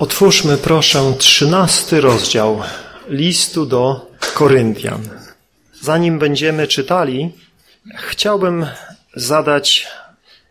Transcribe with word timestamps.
Otwórzmy 0.00 0.58
proszę 0.58 1.14
trzynasty 1.18 2.00
rozdział 2.00 2.62
listu 3.08 3.66
do 3.66 4.10
Koryntian. 4.34 5.08
Zanim 5.80 6.18
będziemy 6.18 6.66
czytali, 6.68 7.32
chciałbym 7.96 8.66
zadać 9.14 9.88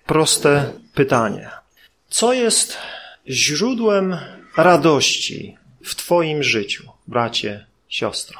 proste 0.05 0.71
pytanie. 0.93 1.49
Co 2.09 2.33
jest 2.33 2.77
źródłem 3.27 4.17
radości 4.57 5.57
w 5.83 5.95
Twoim 5.95 6.43
życiu, 6.43 6.91
bracie, 7.07 7.65
siostro? 7.87 8.39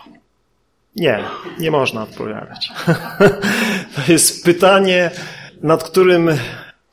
Nie, 0.96 1.24
nie 1.60 1.72
można 1.72 2.04
odpowiadać. 2.04 2.72
To 3.96 4.12
jest 4.12 4.46
pytanie, 4.46 5.12
nad 5.62 5.84
którym 5.84 6.30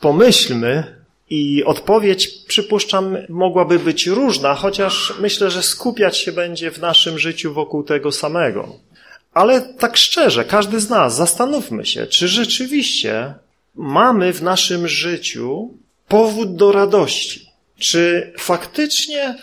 pomyślmy 0.01 0.96
i 1.31 1.65
odpowiedź, 1.65 2.29
przypuszczam, 2.29 3.17
mogłaby 3.29 3.79
być 3.79 4.07
różna, 4.07 4.55
chociaż 4.55 5.15
myślę, 5.21 5.51
że 5.51 5.63
skupiać 5.63 6.19
się 6.19 6.33
będzie 6.33 6.71
w 6.71 6.79
naszym 6.79 7.19
życiu 7.19 7.55
wokół 7.55 7.83
tego 7.83 8.13
samego. 8.13 8.69
Ale 9.33 9.61
tak 9.61 9.97
szczerze, 9.97 10.45
każdy 10.45 10.81
z 10.81 10.91
nas, 10.91 11.17
zastanówmy 11.17 11.87
się, 11.87 12.07
czy 12.07 12.29
rzeczywiście 12.29 13.35
mamy 13.75 14.33
w 14.33 14.43
naszym 14.43 14.89
życiu 14.89 15.71
powód 16.09 16.57
do 16.57 16.73
radości. 16.73 17.47
Czy 17.79 18.33
faktycznie 18.39 19.37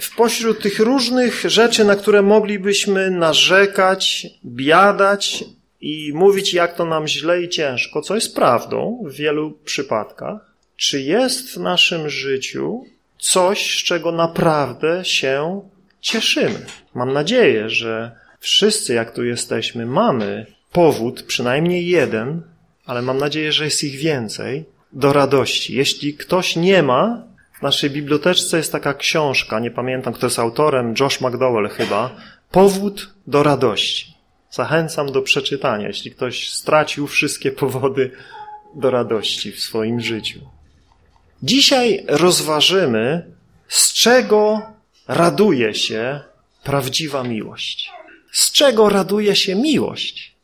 w 0.00 0.16
pośród 0.16 0.62
tych 0.62 0.80
różnych 0.80 1.50
rzeczy, 1.50 1.84
na 1.84 1.96
które 1.96 2.22
moglibyśmy 2.22 3.10
narzekać, 3.10 4.26
biadać 4.44 5.44
i 5.80 6.12
mówić, 6.14 6.54
jak 6.54 6.76
to 6.76 6.84
nam 6.84 7.08
źle 7.08 7.42
i 7.42 7.48
ciężko, 7.48 8.02
co 8.02 8.14
jest 8.14 8.34
prawdą 8.34 9.04
w 9.06 9.12
wielu 9.12 9.58
przypadkach, 9.64 10.49
czy 10.80 11.02
jest 11.02 11.54
w 11.54 11.56
naszym 11.56 12.10
życiu 12.10 12.84
coś, 13.18 13.80
z 13.80 13.84
czego 13.84 14.12
naprawdę 14.12 15.04
się 15.04 15.60
cieszymy. 16.00 16.66
Mam 16.94 17.12
nadzieję, 17.12 17.70
że 17.70 18.16
wszyscy, 18.38 18.94
jak 18.94 19.14
tu 19.14 19.24
jesteśmy, 19.24 19.86
mamy 19.86 20.46
powód, 20.72 21.22
przynajmniej 21.22 21.86
jeden, 21.86 22.42
ale 22.86 23.02
mam 23.02 23.18
nadzieję, 23.18 23.52
że 23.52 23.64
jest 23.64 23.84
ich 23.84 23.96
więcej, 23.96 24.64
do 24.92 25.12
radości. 25.12 25.76
Jeśli 25.76 26.14
ktoś 26.14 26.56
nie 26.56 26.82
ma, 26.82 27.24
w 27.58 27.62
naszej 27.62 27.90
biblioteczce 27.90 28.56
jest 28.56 28.72
taka 28.72 28.94
książka, 28.94 29.60
nie 29.60 29.70
pamiętam 29.70 30.12
kto 30.12 30.26
jest 30.26 30.38
autorem, 30.38 30.94
Josh 31.00 31.20
McDowell 31.20 31.68
chyba, 31.68 32.16
Powód 32.50 33.14
do 33.26 33.42
radości. 33.42 34.14
Zachęcam 34.50 35.12
do 35.12 35.22
przeczytania, 35.22 35.88
jeśli 35.88 36.10
ktoś 36.10 36.50
stracił 36.50 37.06
wszystkie 37.06 37.52
powody 37.52 38.10
do 38.74 38.90
radości 38.90 39.52
w 39.52 39.60
swoim 39.60 40.00
życiu. 40.00 40.40
Dzisiaj 41.42 42.04
rozważymy, 42.08 43.22
z 43.68 43.92
czego 43.92 44.62
raduje 45.08 45.74
się 45.74 46.20
prawdziwa 46.64 47.22
miłość. 47.22 47.90
Z 48.32 48.52
czego 48.52 48.88
raduje 48.88 49.36
się 49.36 49.54
miłość? 49.54 50.34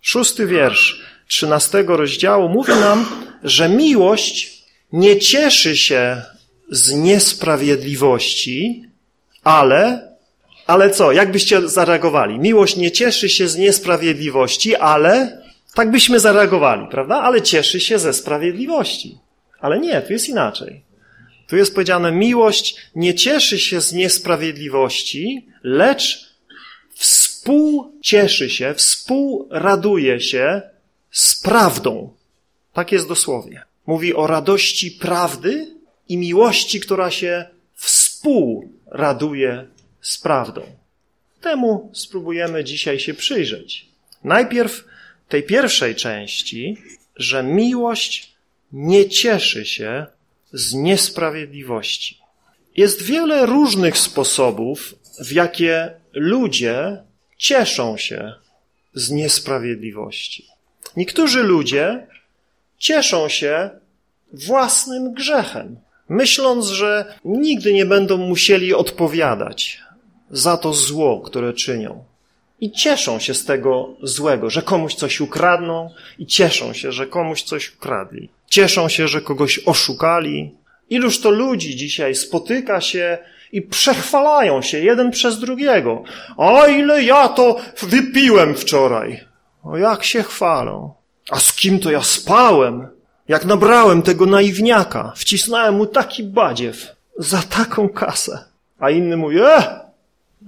Szósty 0.00 0.46
wiersz 0.46 1.00
trzynastego 1.28 1.96
rozdziału 1.96 2.48
mówi 2.48 2.72
nam, 2.72 3.06
że 3.42 3.68
miłość 3.68 4.64
nie 4.92 5.18
cieszy 5.18 5.76
się 5.76 6.22
z 6.70 6.92
niesprawiedliwości, 6.92 8.84
ale, 9.44 10.08
ale 10.66 10.90
co? 10.90 11.12
Jak 11.12 11.32
byście 11.32 11.68
zareagowali? 11.68 12.38
Miłość 12.38 12.76
nie 12.76 12.90
cieszy 12.90 13.28
się 13.28 13.48
z 13.48 13.56
niesprawiedliwości, 13.56 14.76
ale, 14.76 15.42
tak 15.74 15.90
byśmy 15.90 16.20
zareagowali, 16.20 16.86
prawda? 16.90 17.16
Ale 17.16 17.42
cieszy 17.42 17.80
się 17.80 17.98
ze 17.98 18.12
sprawiedliwości. 18.12 19.18
Ale 19.60 19.80
nie, 19.80 20.02
tu 20.02 20.12
jest 20.12 20.28
inaczej. 20.28 20.82
Tu 21.48 21.56
jest 21.56 21.74
powiedziane, 21.74 22.12
miłość 22.12 22.76
nie 22.94 23.14
cieszy 23.14 23.58
się 23.58 23.80
z 23.80 23.92
niesprawiedliwości, 23.92 25.46
lecz 25.62 26.30
współcieszy 26.94 28.50
się, 28.50 28.74
współraduje 28.74 30.20
się 30.20 30.62
z 31.10 31.42
prawdą. 31.42 32.14
Tak 32.72 32.92
jest 32.92 33.08
dosłownie. 33.08 33.62
Mówi 33.86 34.14
o 34.14 34.26
radości 34.26 34.90
prawdy 34.90 35.66
i 36.08 36.16
miłości, 36.16 36.80
która 36.80 37.10
się 37.10 37.44
współraduje 37.74 39.66
z 40.00 40.18
prawdą. 40.18 40.62
Temu 41.40 41.90
spróbujemy 41.92 42.64
dzisiaj 42.64 43.00
się 43.00 43.14
przyjrzeć. 43.14 43.86
Najpierw 44.24 44.84
tej 45.28 45.42
pierwszej 45.42 45.94
części, 45.94 46.76
że 47.16 47.42
miłość 47.42 48.29
nie 48.72 49.08
cieszy 49.08 49.64
się 49.64 50.06
z 50.52 50.74
niesprawiedliwości. 50.74 52.18
Jest 52.76 53.02
wiele 53.02 53.46
różnych 53.46 53.98
sposobów, 53.98 54.94
w 55.24 55.32
jakie 55.32 55.90
ludzie 56.12 57.02
cieszą 57.38 57.96
się 57.96 58.34
z 58.94 59.10
niesprawiedliwości. 59.10 60.46
Niektórzy 60.96 61.42
ludzie 61.42 62.06
cieszą 62.78 63.28
się 63.28 63.70
własnym 64.32 65.14
grzechem, 65.14 65.76
myśląc, 66.08 66.66
że 66.66 67.14
nigdy 67.24 67.72
nie 67.72 67.86
będą 67.86 68.16
musieli 68.16 68.74
odpowiadać 68.74 69.80
za 70.30 70.56
to 70.56 70.72
zło, 70.72 71.20
które 71.20 71.52
czynią. 71.52 72.04
I 72.60 72.72
cieszą 72.72 73.18
się 73.18 73.34
z 73.34 73.44
tego 73.44 73.96
złego, 74.02 74.50
że 74.50 74.62
komuś 74.62 74.94
coś 74.94 75.20
ukradną 75.20 75.90
i 76.18 76.26
cieszą 76.26 76.72
się, 76.72 76.92
że 76.92 77.06
komuś 77.06 77.42
coś 77.42 77.74
ukradli. 77.74 78.28
Cieszą 78.50 78.88
się, 78.88 79.08
że 79.08 79.20
kogoś 79.20 79.60
oszukali. 79.66 80.54
Iluż 80.88 81.20
to 81.20 81.30
ludzi 81.30 81.76
dzisiaj 81.76 82.14
spotyka 82.14 82.80
się 82.80 83.18
i 83.52 83.62
przechwalają 83.62 84.62
się 84.62 84.78
jeden 84.78 85.10
przez 85.10 85.38
drugiego. 85.38 86.02
A 86.38 86.66
ile 86.66 87.02
ja 87.02 87.28
to 87.28 87.56
wypiłem 87.82 88.54
wczoraj. 88.54 89.24
O 89.64 89.76
jak 89.76 90.04
się 90.04 90.22
chwalą. 90.22 90.94
A 91.30 91.40
z 91.40 91.52
kim 91.52 91.78
to 91.78 91.90
ja 91.90 92.02
spałem? 92.02 92.88
Jak 93.28 93.44
nabrałem 93.44 94.02
tego 94.02 94.26
naiwniaka, 94.26 95.12
wcisnąłem 95.16 95.74
mu 95.74 95.86
taki 95.86 96.24
badziew 96.24 96.86
za 97.18 97.42
taką 97.42 97.88
kasę. 97.88 98.44
A 98.78 98.90
inny 98.90 99.16
mówi, 99.16 99.40
e, 99.40 99.80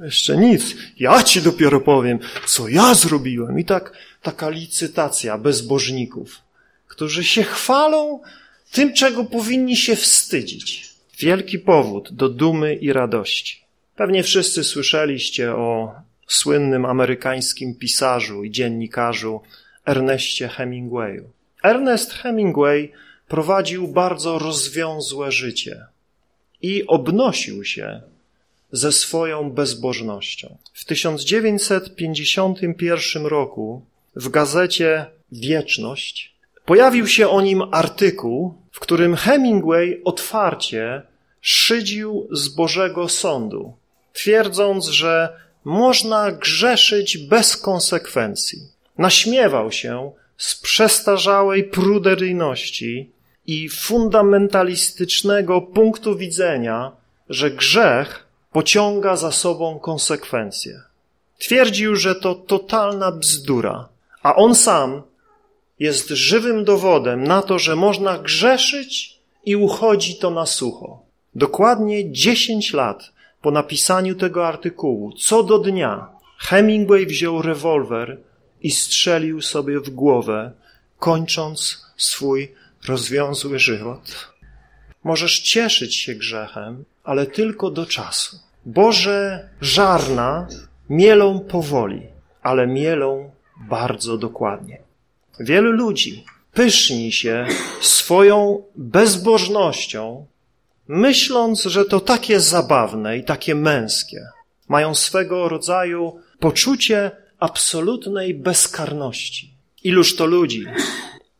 jeszcze 0.02 0.36
nic, 0.36 0.74
ja 0.98 1.22
ci 1.22 1.42
dopiero 1.42 1.80
powiem, 1.80 2.18
co 2.46 2.68
ja 2.68 2.94
zrobiłem. 2.94 3.58
I 3.58 3.64
tak 3.64 3.92
taka 4.22 4.48
licytacja 4.48 5.38
bezbożników 5.38 6.42
którzy 6.92 7.24
się 7.24 7.42
chwalą 7.42 8.20
tym, 8.72 8.92
czego 8.92 9.24
powinni 9.24 9.76
się 9.76 9.96
wstydzić. 9.96 10.90
Wielki 11.18 11.58
powód 11.58 12.12
do 12.12 12.28
dumy 12.28 12.74
i 12.74 12.92
radości. 12.92 13.64
Pewnie 13.96 14.22
wszyscy 14.22 14.64
słyszeliście 14.64 15.52
o 15.52 15.92
słynnym 16.26 16.84
amerykańskim 16.84 17.74
pisarzu 17.74 18.44
i 18.44 18.50
dziennikarzu 18.50 19.40
Ernestie 19.86 20.48
Hemingwayu. 20.48 21.30
Ernest 21.62 22.12
Hemingway 22.12 22.92
prowadził 23.28 23.88
bardzo 23.88 24.38
rozwiązłe 24.38 25.32
życie 25.32 25.86
i 26.62 26.86
obnosił 26.86 27.64
się 27.64 28.00
ze 28.72 28.92
swoją 28.92 29.50
bezbożnością. 29.50 30.56
W 30.72 30.84
1951 30.84 33.26
roku 33.26 33.84
w 34.16 34.28
gazecie 34.28 35.06
Wieczność 35.32 36.31
Pojawił 36.64 37.06
się 37.06 37.28
o 37.28 37.40
nim 37.40 37.62
artykuł, 37.70 38.54
w 38.72 38.80
którym 38.80 39.16
Hemingway 39.16 40.00
otwarcie 40.04 41.02
szydził 41.40 42.28
z 42.30 42.48
Bożego 42.48 43.08
Sądu, 43.08 43.72
twierdząc, 44.12 44.86
że 44.86 45.36
można 45.64 46.32
grzeszyć 46.32 47.18
bez 47.18 47.56
konsekwencji. 47.56 48.58
Naśmiewał 48.98 49.72
się 49.72 50.12
z 50.36 50.60
przestarzałej 50.60 51.64
pruderyjności 51.64 53.10
i 53.46 53.68
fundamentalistycznego 53.68 55.60
punktu 55.60 56.16
widzenia, 56.16 56.92
że 57.28 57.50
grzech 57.50 58.26
pociąga 58.52 59.16
za 59.16 59.32
sobą 59.32 59.78
konsekwencje. 59.78 60.80
Twierdził, 61.38 61.96
że 61.96 62.14
to 62.14 62.34
totalna 62.34 63.12
bzdura, 63.12 63.88
a 64.22 64.36
on 64.36 64.54
sam 64.54 65.02
jest 65.82 66.08
żywym 66.08 66.64
dowodem 66.64 67.24
na 67.24 67.42
to, 67.42 67.58
że 67.58 67.76
można 67.76 68.18
grzeszyć 68.18 69.18
i 69.44 69.56
uchodzi 69.56 70.16
to 70.16 70.30
na 70.30 70.46
sucho. 70.46 71.02
Dokładnie 71.34 72.12
10 72.12 72.72
lat 72.72 73.12
po 73.40 73.50
napisaniu 73.50 74.14
tego 74.14 74.46
artykułu, 74.46 75.12
co 75.12 75.42
do 75.42 75.58
dnia, 75.58 76.08
Hemingway 76.38 77.06
wziął 77.06 77.42
rewolwer 77.42 78.18
i 78.62 78.70
strzelił 78.70 79.42
sobie 79.42 79.80
w 79.80 79.90
głowę, 79.90 80.52
kończąc 80.98 81.86
swój 81.96 82.52
rozwiązły 82.88 83.58
żywot. 83.58 84.32
Możesz 85.04 85.40
cieszyć 85.40 85.96
się 85.96 86.14
grzechem, 86.14 86.84
ale 87.04 87.26
tylko 87.26 87.70
do 87.70 87.86
czasu. 87.86 88.38
Boże 88.66 89.48
żarna 89.60 90.46
mielą 90.90 91.40
powoli, 91.40 92.02
ale 92.42 92.66
mielą 92.66 93.30
bardzo 93.56 94.18
dokładnie. 94.18 94.91
Wielu 95.40 95.72
ludzi 95.72 96.24
pyszni 96.52 97.12
się 97.12 97.46
swoją 97.80 98.62
bezbożnością 98.76 100.26
myśląc, 100.88 101.62
że 101.62 101.84
to 101.84 102.00
takie 102.00 102.40
zabawne 102.40 103.18
i 103.18 103.24
takie 103.24 103.54
męskie. 103.54 104.26
Mają 104.68 104.94
swego 104.94 105.48
rodzaju 105.48 106.20
poczucie 106.38 107.10
absolutnej 107.38 108.34
bezkarności. 108.34 109.54
Iluż 109.84 110.16
to 110.16 110.26
ludzi 110.26 110.64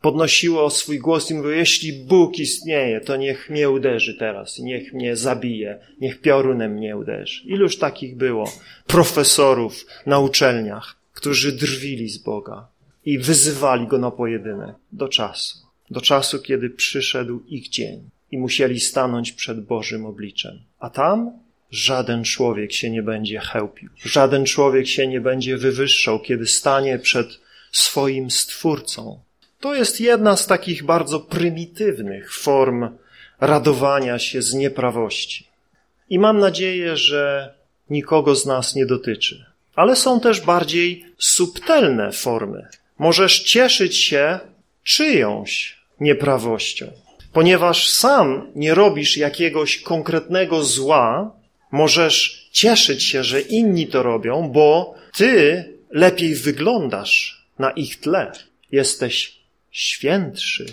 podnosiło 0.01 0.69
swój 0.69 0.99
głos 0.99 1.31
i 1.31 1.33
mówiło, 1.33 1.53
jeśli 1.53 1.93
Bóg 1.93 2.39
istnieje, 2.39 3.01
to 3.01 3.15
niech 3.15 3.49
mnie 3.49 3.69
uderzy 3.69 4.13
teraz, 4.19 4.59
niech 4.59 4.93
mnie 4.93 5.15
zabije, 5.15 5.79
niech 6.01 6.21
piorunem 6.21 6.71
mnie 6.71 6.97
uderzy. 6.97 7.41
Iluż 7.45 7.77
takich 7.77 8.17
było 8.17 8.51
profesorów 8.87 9.85
na 10.05 10.19
uczelniach, 10.19 10.95
którzy 11.13 11.51
drwili 11.51 12.09
z 12.09 12.17
Boga 12.17 12.72
i 13.05 13.19
wyzywali 13.19 13.87
Go 13.87 13.97
na 13.97 14.11
pojedynek 14.11 14.75
do 14.91 15.07
czasu, 15.07 15.57
do 15.89 16.01
czasu, 16.01 16.39
kiedy 16.39 16.69
przyszedł 16.69 17.43
ich 17.47 17.69
dzień 17.69 18.09
i 18.31 18.37
musieli 18.37 18.79
stanąć 18.79 19.31
przed 19.31 19.65
Bożym 19.65 20.05
obliczem. 20.05 20.59
A 20.79 20.89
tam 20.89 21.31
żaden 21.71 22.23
człowiek 22.23 22.73
się 22.73 22.89
nie 22.89 23.03
będzie 23.03 23.39
chełpił, 23.39 23.89
żaden 24.05 24.45
człowiek 24.45 24.87
się 24.87 25.07
nie 25.07 25.21
będzie 25.21 25.57
wywyższał, 25.57 26.19
kiedy 26.19 26.47
stanie 26.47 26.99
przed 26.99 27.39
swoim 27.71 28.31
Stwórcą. 28.31 29.19
To 29.59 29.75
jest 29.75 30.01
jedna 30.01 30.37
z 30.37 30.47
takich 30.47 30.83
bardzo 30.83 31.19
prymitywnych 31.19 32.33
form 32.33 32.89
radowania 33.39 34.19
się 34.19 34.41
z 34.41 34.53
nieprawości. 34.53 35.47
I 36.09 36.19
mam 36.19 36.39
nadzieję, 36.39 36.97
że 36.97 37.53
nikogo 37.89 38.35
z 38.35 38.45
nas 38.45 38.75
nie 38.75 38.85
dotyczy. 38.85 39.45
Ale 39.75 39.95
są 39.95 40.19
też 40.19 40.41
bardziej 40.41 41.05
subtelne 41.17 42.11
formy. 42.11 42.67
Możesz 42.99 43.43
cieszyć 43.43 43.97
się 43.97 44.39
czyjąś 44.83 45.77
nieprawością. 45.99 46.91
Ponieważ 47.33 47.89
sam 47.89 48.51
nie 48.55 48.73
robisz 48.73 49.17
jakiegoś 49.17 49.77
konkretnego 49.77 50.63
zła, 50.63 51.31
możesz 51.71 52.47
cieszyć 52.51 53.03
się, 53.03 53.23
że 53.23 53.41
inni 53.41 53.87
to 53.87 54.03
robią, 54.03 54.49
bo 54.49 54.95
ty 55.17 55.65
lepiej 55.91 56.35
wyglądasz 56.35 57.45
na 57.59 57.71
ich 57.71 57.99
tle. 57.99 58.31
Jesteś 58.71 59.39
świętszy. 59.71 60.65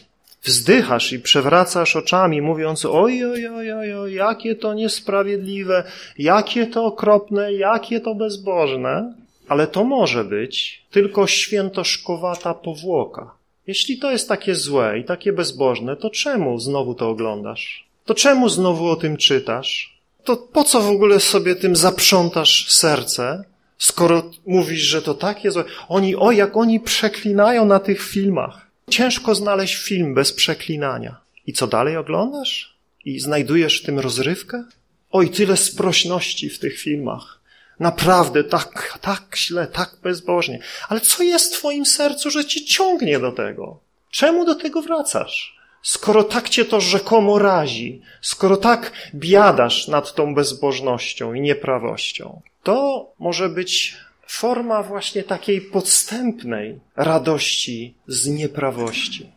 Wzdychasz 0.43 1.13
i 1.13 1.19
przewracasz 1.19 1.97
oczami, 1.97 2.43
mówiąc: 2.43 2.85
oj, 2.85 3.25
oj, 3.25 3.47
oj, 3.47 3.73
oj, 3.73 3.95
oj, 3.95 4.15
jakie 4.15 4.55
to 4.55 4.75
niesprawiedliwe, 4.75 5.85
jakie 6.19 6.67
to 6.67 6.85
okropne, 6.85 7.53
jakie 7.53 8.01
to 8.01 8.15
bezbożne. 8.15 9.15
Ale 9.51 9.67
to 9.67 9.85
może 9.85 10.25
być 10.25 10.83
tylko 10.91 11.27
świętoszkowata 11.27 12.55
powłoka. 12.55 13.35
Jeśli 13.67 13.99
to 13.99 14.11
jest 14.11 14.29
takie 14.29 14.55
złe 14.55 14.99
i 14.99 15.05
takie 15.05 15.33
bezbożne, 15.33 15.97
to 15.97 16.11
czemu 16.11 16.59
znowu 16.59 16.95
to 16.95 17.09
oglądasz? 17.09 17.85
To 18.05 18.15
czemu 18.15 18.49
znowu 18.49 18.89
o 18.89 18.97
tym 18.97 19.17
czytasz? 19.17 19.99
To 20.25 20.37
po 20.37 20.65
co 20.65 20.81
w 20.81 20.89
ogóle 20.89 21.21
sobie 21.21 21.57
tym 21.57 21.77
zaprzątasz 21.77 22.73
serce, 22.73 23.45
skoro 23.79 24.31
mówisz, 24.47 24.81
że 24.81 25.03
to 25.03 25.15
takie 25.15 25.51
złe? 25.51 25.65
Oni, 25.89 26.17
o, 26.17 26.33
jak 26.33 26.57
oni 26.57 26.81
przeklinają 26.81 27.65
na 27.65 27.81
tych 27.81 28.03
filmach. 28.03 28.67
Ciężko 28.91 29.35
znaleźć 29.35 29.75
film 29.75 30.15
bez 30.15 30.33
przeklinania. 30.33 31.17
I 31.47 31.53
co 31.53 31.67
dalej 31.67 31.97
oglądasz? 31.97 32.75
I 33.05 33.21
znajdujesz 33.21 33.83
w 33.83 33.87
tym 33.87 33.99
rozrywkę? 33.99 34.65
Oj, 35.11 35.31
tyle 35.31 35.57
sprośności 35.57 36.51
w 36.51 36.59
tych 36.59 36.79
filmach. 36.79 37.40
Naprawdę 37.81 38.45
tak, 38.45 38.99
tak 39.01 39.37
źle, 39.37 39.67
tak 39.67 39.97
bezbożnie. 40.03 40.59
Ale 40.89 41.01
co 41.01 41.23
jest 41.23 41.55
w 41.55 41.59
twoim 41.59 41.87
sercu, 41.87 42.31
że 42.31 42.45
cię 42.45 42.65
ciągnie 42.65 43.19
do 43.19 43.33
tego? 43.33 43.81
Czemu 44.11 44.45
do 44.45 44.55
tego 44.55 44.83
wracasz? 44.83 45.61
Skoro 45.83 46.25
tak 46.25 46.49
cię 46.49 46.65
to 46.65 46.81
rzekomo 46.81 47.39
razi, 47.39 48.03
skoro 48.21 48.57
tak 48.57 48.93
biadasz 49.15 49.89
nad 49.89 50.15
tą 50.15 50.35
bezbożnością 50.35 51.35
i 51.35 51.41
nieprawością, 51.41 52.41
to 52.63 53.07
może 53.19 53.49
być 53.49 53.97
forma 54.27 54.83
właśnie 54.83 55.23
takiej 55.23 55.61
podstępnej 55.61 56.81
radości 56.97 57.95
z 58.07 58.27
nieprawości. 58.27 59.33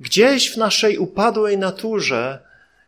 Gdzieś 0.00 0.50
w 0.50 0.56
naszej 0.56 0.98
upadłej 0.98 1.58
naturze 1.58 2.38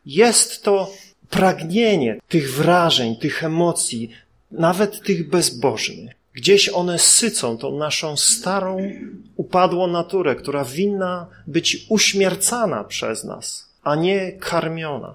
jest 0.06 0.62
to 0.62 0.93
pragnienie 1.31 2.20
tych 2.29 2.55
wrażeń, 2.55 3.17
tych 3.17 3.44
emocji, 3.44 4.11
nawet 4.50 5.02
tych 5.02 5.29
bezbożnych. 5.29 6.14
Gdzieś 6.32 6.69
one 6.69 6.99
sycą 6.99 7.58
tą 7.58 7.79
naszą 7.79 8.17
starą, 8.17 8.91
upadłą 9.37 9.87
naturę, 9.87 10.37
która 10.37 10.64
winna 10.64 11.26
być 11.47 11.87
uśmiercana 11.88 12.85
przez 12.85 13.25
nas, 13.25 13.69
a 13.82 13.97
nie 13.97 14.32
karmiona. 14.32 15.14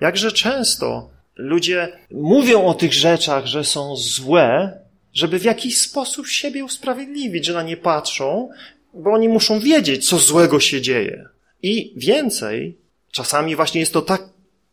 Jakże 0.00 0.32
często 0.32 1.10
ludzie 1.36 1.98
mówią 2.10 2.66
o 2.66 2.74
tych 2.74 2.92
rzeczach, 2.92 3.46
że 3.46 3.64
są 3.64 3.96
złe, 3.96 4.78
żeby 5.14 5.38
w 5.38 5.44
jakiś 5.44 5.80
sposób 5.80 6.28
siebie 6.28 6.64
usprawiedliwić, 6.64 7.46
że 7.46 7.52
na 7.52 7.62
nie 7.62 7.76
patrzą, 7.76 8.48
bo 8.94 9.12
oni 9.12 9.28
muszą 9.28 9.60
wiedzieć, 9.60 10.08
co 10.08 10.18
złego 10.18 10.60
się 10.60 10.80
dzieje. 10.80 11.28
I 11.62 11.92
więcej, 11.96 12.78
czasami 13.12 13.56
właśnie 13.56 13.80
jest 13.80 13.92
to 13.92 14.02
tak 14.02 14.22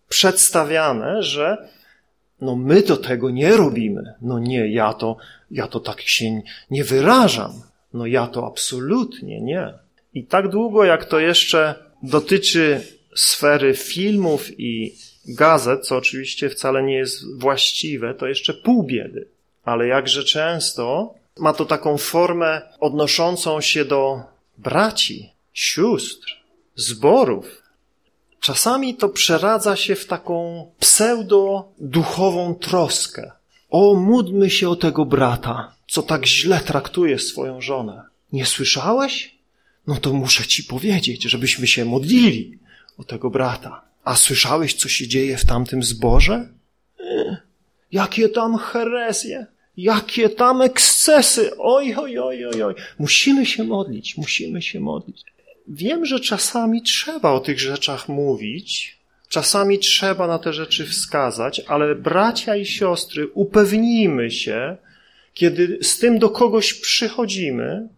przedstawiane, 0.09 1.23
że 1.23 1.69
no 2.43 2.55
my 2.55 2.81
do 2.81 2.97
tego 2.97 3.29
nie 3.29 3.57
robimy. 3.57 4.13
No 4.21 4.39
nie, 4.39 4.67
ja 4.73 4.93
to, 4.93 5.17
ja 5.51 5.67
to 5.67 5.79
tak 5.79 6.01
się 6.01 6.41
nie 6.71 6.83
wyrażam. 6.83 7.51
No 7.93 8.05
ja 8.05 8.27
to 8.27 8.47
absolutnie 8.47 9.41
nie. 9.41 9.73
I 10.13 10.25
tak 10.25 10.49
długo, 10.49 10.83
jak 10.83 11.05
to 11.05 11.19
jeszcze 11.19 11.75
dotyczy 12.03 12.81
sfery 13.15 13.73
filmów 13.73 14.59
i 14.59 14.95
gazet, 15.27 15.87
co 15.87 15.97
oczywiście 15.97 16.49
wcale 16.49 16.83
nie 16.83 16.95
jest 16.95 17.39
właściwe, 17.39 18.13
to 18.13 18.27
jeszcze 18.27 18.53
pół 18.53 18.83
biedy 18.83 19.33
ale 19.63 19.87
jakże 19.87 20.23
często 20.23 21.13
ma 21.39 21.53
to 21.53 21.65
taką 21.65 21.97
formę 21.97 22.61
odnoszącą 22.79 23.61
się 23.61 23.85
do 23.85 24.21
braci, 24.57 25.33
sióstr, 25.53 26.27
zborów. 26.75 27.62
Czasami 28.43 28.95
to 28.95 29.09
przeradza 29.09 29.75
się 29.75 29.95
w 29.95 30.05
taką 30.05 30.65
pseudo-duchową 30.79 32.55
troskę. 32.59 33.31
O, 33.69 33.95
módlmy 33.95 34.49
się 34.49 34.69
o 34.69 34.75
tego 34.75 35.05
brata, 35.05 35.75
co 35.87 36.01
tak 36.01 36.25
źle 36.25 36.59
traktuje 36.59 37.19
swoją 37.19 37.61
żonę. 37.61 38.01
Nie 38.33 38.45
słyszałeś? 38.45 39.35
No 39.87 39.95
to 39.95 40.13
muszę 40.13 40.47
ci 40.47 40.63
powiedzieć, 40.63 41.23
żebyśmy 41.23 41.67
się 41.67 41.85
modlili 41.85 42.59
o 42.97 43.03
tego 43.03 43.29
brata. 43.29 43.81
A 44.03 44.15
słyszałeś, 44.15 44.73
co 44.73 44.89
się 44.89 45.07
dzieje 45.07 45.37
w 45.37 45.45
tamtym 45.45 45.83
zborze? 45.83 46.49
Jakie 47.91 48.29
tam 48.29 48.57
herezje, 48.57 49.45
jakie 49.77 50.29
tam 50.29 50.61
ekscesy, 50.61 51.51
oj, 51.57 51.95
oj, 51.95 52.19
oj, 52.19 52.45
oj, 52.45 52.63
oj. 52.63 52.75
Musimy 52.99 53.45
się 53.45 53.63
modlić, 53.63 54.17
musimy 54.17 54.61
się 54.61 54.79
modlić. 54.79 55.23
Wiem, 55.67 56.05
że 56.05 56.19
czasami 56.19 56.81
trzeba 56.81 57.31
o 57.31 57.39
tych 57.39 57.59
rzeczach 57.59 58.09
mówić, 58.09 58.99
czasami 59.29 59.79
trzeba 59.79 60.27
na 60.27 60.39
te 60.39 60.53
rzeczy 60.53 60.85
wskazać, 60.85 61.61
ale 61.67 61.95
bracia 61.95 62.55
i 62.55 62.65
siostry, 62.65 63.27
upewnijmy 63.27 64.31
się, 64.31 64.77
kiedy 65.33 65.79
z 65.81 65.99
tym 65.99 66.19
do 66.19 66.29
kogoś 66.29 66.73
przychodzimy, 66.73 67.89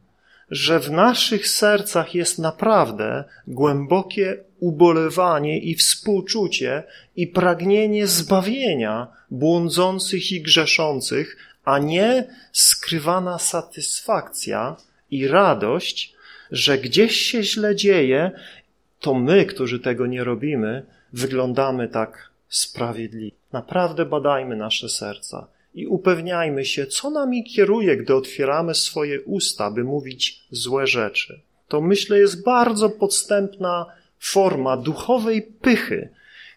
że 0.52 0.80
w 0.80 0.92
naszych 0.92 1.48
sercach 1.48 2.16
jest 2.16 2.40
naprawdę 2.40 3.24
głębokie 3.48 4.38
ubolewanie 4.60 5.60
i 5.60 5.76
współczucie 5.76 6.84
i 7.16 7.28
pragnienie 7.28 8.08
zbawienia 8.08 9.08
błądzących 9.32 10.32
i 10.32 10.42
grzeszących, 10.42 11.38
a 11.66 11.80
nie 11.80 12.28
skrywana 12.52 13.40
satysfakcja 13.40 14.76
i 15.12 15.28
radość, 15.28 16.15
że 16.52 16.78
gdzieś 16.78 17.16
się 17.16 17.44
źle 17.44 17.76
dzieje, 17.76 18.32
to 19.00 19.14
my, 19.14 19.46
którzy 19.46 19.80
tego 19.80 20.06
nie 20.08 20.24
robimy, 20.24 20.86
wyglądamy 21.14 21.88
tak 21.88 22.30
sprawiedliwie. 22.50 23.38
Naprawdę 23.54 24.06
badajmy 24.06 24.56
nasze 24.56 24.90
serca 24.90 25.48
i 25.74 25.88
upewniajmy 25.88 26.66
się, 26.66 26.86
co 26.86 27.10
nami 27.10 27.44
kieruje, 27.44 27.98
gdy 27.98 28.16
otwieramy 28.16 28.76
swoje 28.76 29.22
usta, 29.22 29.72
by 29.72 29.84
mówić 29.84 30.44
złe 30.52 30.88
rzeczy. 30.88 31.42
To 31.68 31.82
myślę 31.82 32.20
jest 32.20 32.44
bardzo 32.44 32.90
podstępna 32.90 33.86
forma 34.20 34.78
duchowej 34.78 35.42
pychy, 35.42 36.10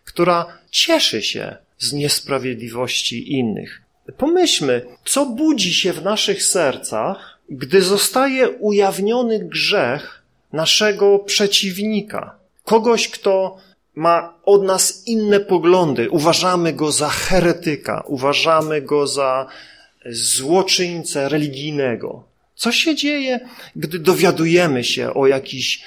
która 0.05 0.59
cieszy 0.71 1.23
się 1.23 1.57
z 1.79 1.93
niesprawiedliwości 1.93 3.33
innych. 3.33 3.83
Pomyślmy, 4.17 4.83
co 5.05 5.27
budzi 5.27 5.75
się 5.75 5.93
w 5.93 6.03
naszych 6.03 6.43
sercach, 6.43 7.38
gdy 7.49 7.83
zostaje 7.83 8.51
ujawniony 8.51 9.39
grzech 9.39 10.23
naszego 10.53 11.19
przeciwnika. 11.19 12.39
Kogoś, 12.65 13.09
kto 13.09 13.57
ma 13.95 14.35
od 14.45 14.63
nas 14.63 15.03
inne 15.07 15.41
poglądy. 15.41 16.11
Uważamy 16.11 16.73
go 16.73 16.93
za 16.93 17.09
heretyka, 17.09 18.05
uważamy 18.07 18.83
go 18.83 19.07
za 19.07 19.47
złoczyńcę 20.07 21.29
religijnego. 21.29 22.25
Co 22.55 22.73
się 22.73 22.95
dzieje, 22.95 23.41
gdy 23.77 23.99
dowiadujemy 23.99 24.85
się 24.85 25.15
o 25.15 25.27
jakichś 25.27 25.83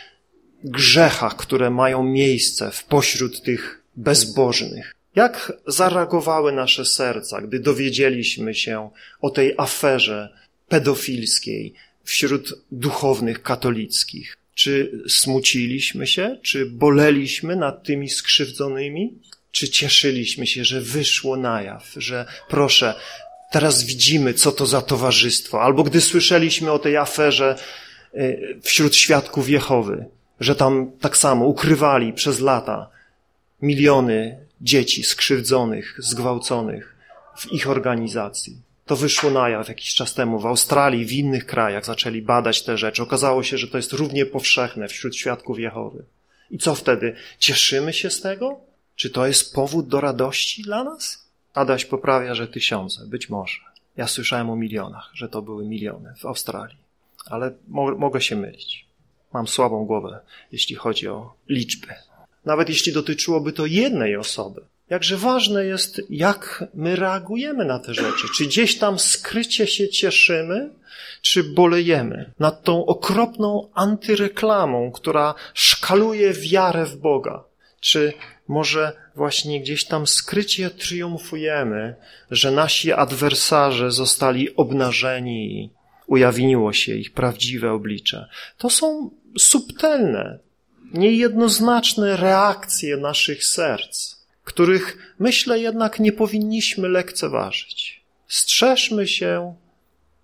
grzechach, 0.64 1.36
które 1.36 1.70
mają 1.70 2.04
miejsce 2.04 2.72
w 2.72 2.84
pośród 2.84 3.42
tych 3.42 3.84
bezbożnych. 3.96 4.96
Jak 5.16 5.54
zareagowały 5.68 6.52
nasze 6.52 6.86
serca, 6.86 7.42
gdy 7.42 7.60
dowiedzieliśmy 7.60 8.56
się 8.56 8.90
o 9.22 9.30
tej 9.30 9.54
aferze 9.58 10.41
pedofilskiej 10.72 11.74
wśród 12.04 12.54
duchownych 12.72 13.42
katolickich? 13.42 14.38
Czy 14.54 15.02
smuciliśmy 15.08 16.08
się? 16.08 16.38
Czy 16.44 16.66
boleliśmy 16.66 17.56
nad 17.56 17.84
tymi 17.84 18.10
skrzywdzonymi? 18.10 19.14
Czy 19.52 19.70
cieszyliśmy 19.70 20.48
się, 20.48 20.66
że 20.66 20.82
wyszło 20.82 21.38
na 21.38 21.62
jaw, 21.62 21.94
że 21.96 22.26
proszę, 22.50 22.94
teraz 23.52 23.84
widzimy, 23.84 24.34
co 24.34 24.52
to 24.52 24.66
za 24.66 24.82
towarzystwo? 24.82 25.62
Albo 25.62 25.84
gdy 25.84 26.02
słyszeliśmy 26.02 26.72
o 26.72 26.80
tej 26.80 26.98
aferze 26.98 27.56
y, 28.16 28.60
wśród 28.64 28.96
świadków 28.96 29.50
Jehowy, 29.50 30.06
że 30.40 30.56
tam 30.56 30.92
tak 31.00 31.18
samo 31.18 31.46
ukrywali 31.46 32.14
przez 32.14 32.40
lata 32.40 32.90
miliony 33.62 34.46
dzieci 34.62 35.04
skrzywdzonych, 35.04 35.96
zgwałconych 35.98 36.96
w 37.38 37.52
ich 37.52 37.70
organizacji. 37.70 38.71
To 38.86 38.96
wyszło 38.96 39.30
na 39.32 39.50
jaw 39.50 39.68
jakiś 39.68 39.96
czas 39.96 40.14
temu 40.14 40.40
w 40.40 40.46
Australii, 40.46 41.06
w 41.06 41.12
innych 41.12 41.46
krajach 41.46 41.86
zaczęli 41.86 42.22
badać 42.22 42.64
te 42.64 42.78
rzeczy. 42.78 43.04
Okazało 43.04 43.44
się, 43.44 43.58
że 43.58 43.68
to 43.68 43.78
jest 43.78 43.94
równie 43.94 44.26
powszechne 44.26 44.88
wśród 44.88 45.16
świadków 45.16 45.60
Jehowy. 45.60 46.06
I 46.52 46.58
co 46.58 46.76
wtedy? 46.76 47.16
Cieszymy 47.40 47.94
się 47.94 48.10
z 48.10 48.22
tego? 48.22 48.60
Czy 48.96 49.10
to 49.10 49.28
jest 49.28 49.54
powód 49.54 49.88
do 49.88 50.02
radości 50.02 50.64
dla 50.64 50.84
nas? 50.84 51.28
Adaś 51.54 51.86
poprawia, 51.86 52.36
że 52.36 52.48
tysiące, 52.48 53.06
być 53.08 53.30
może. 53.30 53.60
Ja 53.98 54.08
słyszałem 54.08 54.50
o 54.50 54.56
milionach, 54.56 55.10
że 55.14 55.30
to 55.30 55.42
były 55.42 55.66
miliony 55.66 56.14
w 56.18 56.26
Australii, 56.26 56.78
ale 57.26 57.54
mo 57.68 57.96
mogę 57.96 58.22
się 58.22 58.36
mylić. 58.36 58.86
Mam 59.34 59.48
słabą 59.48 59.86
głowę, 59.86 60.20
jeśli 60.52 60.76
chodzi 60.76 61.08
o 61.08 61.34
liczby. 61.50 61.88
Nawet 62.46 62.70
jeśli 62.70 62.94
dotyczyłoby 62.94 63.54
to 63.54 63.66
jednej 63.66 64.16
osoby. 64.16 64.62
Jakże 64.92 65.18
ważne 65.18 65.66
jest, 65.66 66.02
jak 66.10 66.64
my 66.74 66.96
reagujemy 66.96 67.66
na 67.66 67.80
te 67.80 67.94
rzeczy. 67.94 68.28
Czy 68.38 68.46
gdzieś 68.46 68.78
tam 68.78 69.00
skrycie 69.00 69.68
się 69.68 69.90
cieszymy, 69.90 70.70
czy 71.22 71.44
bolejemy 71.44 72.32
nad 72.40 72.64
tą 72.64 72.86
okropną 72.86 73.70
antyreklamą, 73.74 74.92
która 74.92 75.36
szkaluje 75.54 76.34
wiarę 76.34 76.86
w 76.86 76.98
Boga. 76.98 77.44
Czy 77.80 78.14
może 78.48 78.92
właśnie 79.16 79.62
gdzieś 79.62 79.86
tam 79.86 80.08
skrycie 80.08 80.70
triumfujemy, 80.70 81.96
że 82.32 82.52
nasi 82.52 82.92
adwersarze 82.94 83.92
zostali 83.92 84.56
obnażeni 84.56 85.56
i 85.56 85.70
ujawniło 86.08 86.74
się 86.74 86.96
ich 86.96 87.14
prawdziwe 87.14 87.72
oblicze. 87.72 88.28
To 88.58 88.70
są 88.70 89.12
subtelne, 89.38 90.40
niejednoznaczne 90.94 92.18
reakcje 92.18 92.98
naszych 92.98 93.46
serc, 93.46 94.21
których 94.52 95.16
myślę 95.20 95.60
jednak 95.60 96.00
nie 96.00 96.12
powinniśmy 96.12 96.90
lekceważyć. 96.90 98.02
Strzeżmy 98.28 99.08
się 99.08 99.56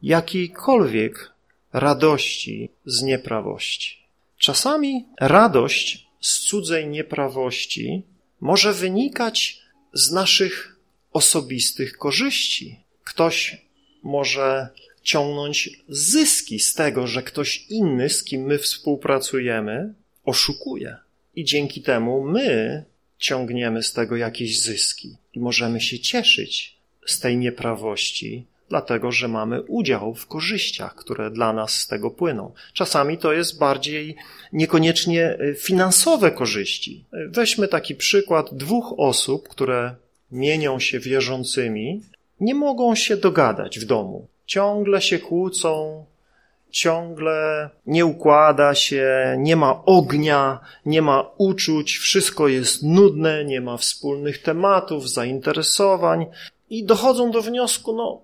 jakiejkolwiek 0.04 1.32
radości 1.74 2.70
z 2.86 3.02
nieprawości. 3.02 3.98
Czasami 4.38 5.06
radość 5.20 6.08
z 6.22 6.40
cudzej 6.40 6.88
nieprawości 6.88 8.04
może 8.42 8.74
wynikać 8.74 9.62
z 9.94 10.12
naszych 10.12 10.80
osobistych 11.14 11.98
korzyści. 11.98 12.80
Ktoś 13.04 13.66
może 14.04 14.70
ciągnąć 15.04 15.70
zyski 15.90 16.60
z 16.60 16.74
tego, 16.74 17.08
że 17.08 17.24
ktoś 17.24 17.66
inny, 17.70 18.10
z 18.10 18.24
kim 18.24 18.42
my 18.42 18.58
współpracujemy, 18.58 19.94
oszukuje. 20.26 20.98
I 21.36 21.44
dzięki 21.44 21.82
temu 21.82 22.24
my 22.24 22.84
ciągniemy 23.18 23.84
z 23.84 23.94
tego 23.94 24.16
jakieś 24.16 24.62
zyski 24.62 25.18
i 25.34 25.40
możemy 25.40 25.82
się 25.82 26.00
cieszyć 26.00 26.78
z 27.06 27.20
tej 27.20 27.38
nieprawości, 27.38 28.46
dlatego 28.70 29.12
że 29.12 29.28
mamy 29.28 29.62
udział 29.62 30.16
w 30.16 30.28
korzyściach, 30.28 30.96
które 30.96 31.32
dla 31.32 31.54
nas 31.54 31.80
z 31.80 31.88
tego 31.88 32.12
płyną. 32.12 32.54
Czasami 32.74 33.18
to 33.18 33.34
jest 33.34 33.60
bardziej 33.60 34.16
niekoniecznie 34.54 35.24
e, 35.24 35.56
finansowe 35.56 36.32
korzyści. 36.32 37.06
Weźmy 37.28 37.68
taki 37.68 37.96
przykład 37.96 38.54
dwóch 38.54 38.94
osób, 38.98 39.50
które 39.50 39.96
mienią 40.32 40.80
się 40.80 41.00
wierzącymi, 41.00 42.02
nie 42.40 42.56
mogą 42.56 42.96
się 42.96 43.18
dogadać 43.18 43.80
w 43.80 43.86
domu. 43.86 44.28
Ciągle 44.46 45.02
się 45.02 45.20
kłócą, 45.20 46.06
ciągle 46.72 47.70
nie 47.86 48.06
układa 48.06 48.76
się, 48.76 49.36
nie 49.40 49.56
ma 49.56 49.86
ognia, 49.86 50.60
nie 50.86 51.02
ma 51.02 51.30
uczuć, 51.38 51.98
wszystko 51.98 52.48
jest 52.48 52.84
nudne, 52.84 53.46
nie 53.46 53.62
ma 53.62 53.78
wspólnych 53.78 54.42
tematów, 54.42 55.10
zainteresowań 55.10 56.26
i 56.70 56.84
dochodzą 56.84 57.32
do 57.32 57.42
wniosku, 57.42 57.96
no 57.96 58.22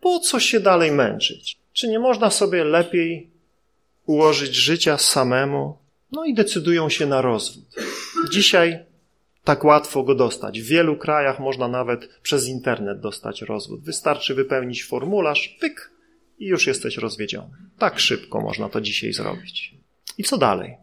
po 0.00 0.18
co 0.18 0.40
się 0.40 0.60
dalej 0.60 0.92
męczyć? 0.92 1.58
Czy 1.72 1.88
nie 1.88 1.98
można 1.98 2.30
sobie 2.30 2.64
lepiej 2.64 3.30
ułożyć 4.06 4.54
życia 4.54 4.98
samemu? 4.98 5.78
No 6.12 6.24
i 6.24 6.34
decydują 6.34 6.88
się 6.88 7.06
na 7.06 7.22
rozwód. 7.22 7.64
Dzisiaj 8.32 8.78
tak 9.44 9.64
łatwo 9.64 10.02
go 10.02 10.14
dostać. 10.14 10.60
W 10.60 10.66
wielu 10.66 10.96
krajach 10.96 11.40
można 11.40 11.68
nawet 11.68 12.08
przez 12.22 12.48
internet 12.48 13.00
dostać 13.00 13.42
rozwód. 13.42 13.80
Wystarczy 13.80 14.34
wypełnić 14.34 14.84
formularz, 14.84 15.56
pyk, 15.60 15.90
i 16.40 16.46
już 16.46 16.66
jesteś 16.66 16.96
rozwiedziony. 16.96 17.50
Tak 17.78 18.00
szybko 18.00 18.40
można 18.40 18.68
to 18.68 18.80
dzisiaj 18.80 19.12
zrobić. 19.12 19.74
I 20.18 20.24
co 20.24 20.38
dalej? 20.38 20.76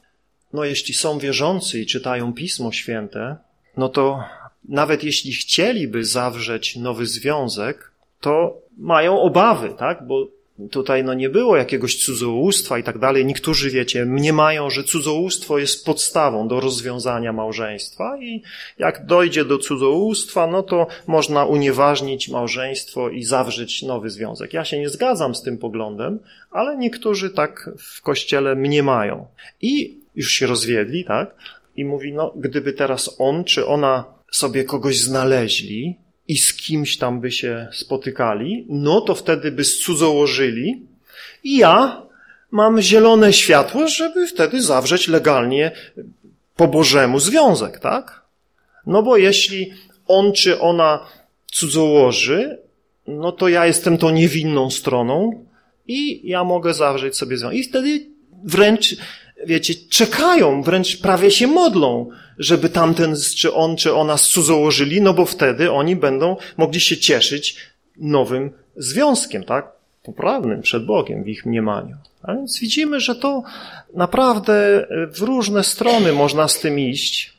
No, 0.54 0.64
jeśli 0.64 0.94
są 0.94 1.20
wierzący 1.20 1.80
i 1.80 1.86
czytają 1.86 2.34
Pismo 2.34 2.72
Święte, 2.72 3.38
no 3.78 3.90
to 3.90 4.24
nawet 4.70 5.04
jeśli 5.04 5.34
chcieliby 5.34 6.06
zawrzeć 6.06 6.76
nowy 6.76 7.06
związek, 7.06 7.92
to 8.22 8.62
mają 8.78 9.22
obawy, 9.22 9.74
tak? 9.80 10.08
Bo 10.08 10.28
tutaj 10.72 11.04
no 11.04 11.14
nie 11.14 11.30
było 11.30 11.58
jakiegoś 11.58 12.06
cudzołóstwa 12.06 12.80
i 12.80 12.84
tak 12.84 12.98
dalej. 12.98 13.26
Niektórzy, 13.26 13.70
wiecie, 13.70 14.06
mniemają, 14.06 14.70
że 14.70 14.84
cudzołóstwo 14.84 15.58
jest 15.58 15.86
podstawą 15.86 16.48
do 16.48 16.60
rozwiązania 16.60 17.34
małżeństwa 17.34 18.18
i 18.22 18.42
jak 18.78 19.06
dojdzie 19.06 19.46
do 19.46 19.58
cudzołóstwa, 19.58 20.48
no 20.48 20.64
to 20.64 20.88
można 21.08 21.46
unieważnić 21.46 22.30
małżeństwo 22.30 23.10
i 23.10 23.24
zawrzeć 23.24 23.84
nowy 23.84 24.10
związek. 24.10 24.54
Ja 24.54 24.66
się 24.66 24.80
nie 24.80 24.90
zgadzam 24.90 25.36
z 25.36 25.42
tym 25.42 25.58
poglądem, 25.58 26.20
ale 26.52 26.78
niektórzy 26.78 27.30
tak 27.30 27.70
w 27.80 28.02
kościele 28.02 28.56
mniemają. 28.56 29.28
I 29.62 29.98
już 30.16 30.32
się 30.32 30.48
rozwiedli, 30.48 31.06
tak? 31.06 31.36
I 31.76 31.86
mówi, 31.86 32.14
no 32.14 32.34
gdyby 32.36 32.74
teraz 32.74 33.16
on 33.20 33.44
czy 33.44 33.68
ona 33.68 34.06
sobie 34.32 34.64
kogoś 34.64 35.00
znaleźli, 35.00 35.96
i 36.28 36.38
z 36.38 36.54
kimś 36.54 36.98
tam 36.98 37.22
by 37.22 37.32
się 37.32 37.68
spotykali, 37.72 38.66
no 38.70 39.02
to 39.02 39.16
wtedy 39.16 39.52
by 39.52 39.64
cudzołożyli 39.64 40.82
i 41.44 41.58
ja 41.58 42.02
mam 42.52 42.82
zielone 42.82 43.34
światło, 43.34 43.88
żeby 43.88 44.28
wtedy 44.28 44.62
zawrzeć 44.62 45.08
legalnie 45.08 45.72
po 46.56 46.68
Bożemu 46.68 47.20
związek, 47.20 47.80
tak? 47.80 48.22
No 48.86 49.04
bo 49.04 49.18
jeśli 49.18 49.74
on 50.08 50.34
czy 50.34 50.60
ona 50.60 51.06
cudzołoży, 51.52 52.58
no 53.08 53.32
to 53.32 53.48
ja 53.48 53.66
jestem 53.66 53.98
tą 53.98 54.10
niewinną 54.10 54.70
stroną 54.70 55.46
i 55.88 56.30
ja 56.30 56.44
mogę 56.44 56.74
zawrzeć 56.74 57.18
sobie 57.18 57.38
związek. 57.38 57.60
I 57.60 57.64
wtedy 57.64 58.06
wręcz, 58.44 58.96
wiecie, 59.46 59.74
czekają, 59.90 60.62
wręcz 60.64 61.02
prawie 61.02 61.32
się 61.32 61.48
modlą, 61.48 62.10
żeby 62.40 62.70
tamten, 62.70 63.16
czy 63.38 63.54
on, 63.54 63.78
czy 63.78 63.94
ona 63.94 64.18
cudzołożyli, 64.18 65.02
no 65.02 65.14
bo 65.14 65.26
wtedy 65.26 65.72
oni 65.72 65.96
będą 65.96 66.36
mogli 66.58 66.80
się 66.80 66.98
cieszyć 66.98 67.58
nowym 67.98 68.52
związkiem, 68.76 69.44
tak? 69.44 69.72
Poprawnym 70.04 70.62
przed 70.62 70.86
Bogiem 70.86 71.24
w 71.24 71.28
ich 71.28 71.46
mniemaniu. 71.46 71.96
A 72.24 72.34
więc 72.34 72.60
widzimy, 72.60 73.00
że 73.00 73.16
to 73.16 73.44
naprawdę 73.94 74.88
w 75.12 75.22
różne 75.22 75.64
strony 75.64 76.14
można 76.14 76.48
z 76.48 76.60
tym 76.60 76.80
iść. 76.80 77.34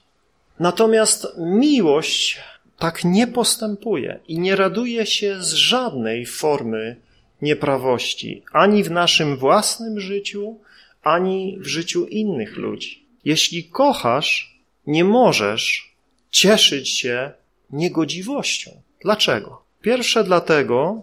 Natomiast 0.60 1.26
miłość 1.38 2.40
tak 2.78 3.04
nie 3.04 3.26
postępuje 3.26 4.20
i 4.28 4.38
nie 4.38 4.56
raduje 4.56 5.06
się 5.06 5.42
z 5.42 5.52
żadnej 5.52 6.26
formy 6.26 6.96
nieprawości, 7.42 8.42
ani 8.52 8.84
w 8.84 8.90
naszym 8.90 9.36
własnym 9.36 10.00
życiu, 10.00 10.58
ani 11.08 11.58
w 11.60 11.66
życiu 11.66 12.06
innych 12.06 12.56
ludzi. 12.56 13.06
Jeśli 13.24 13.64
kochasz, 13.64 14.60
nie 14.86 15.04
możesz 15.04 15.94
cieszyć 16.30 16.88
się 16.90 17.32
niegodziwością. 17.70 18.70
Dlaczego? 19.02 19.62
Pierwsze 19.80 20.24
dlatego, 20.24 21.02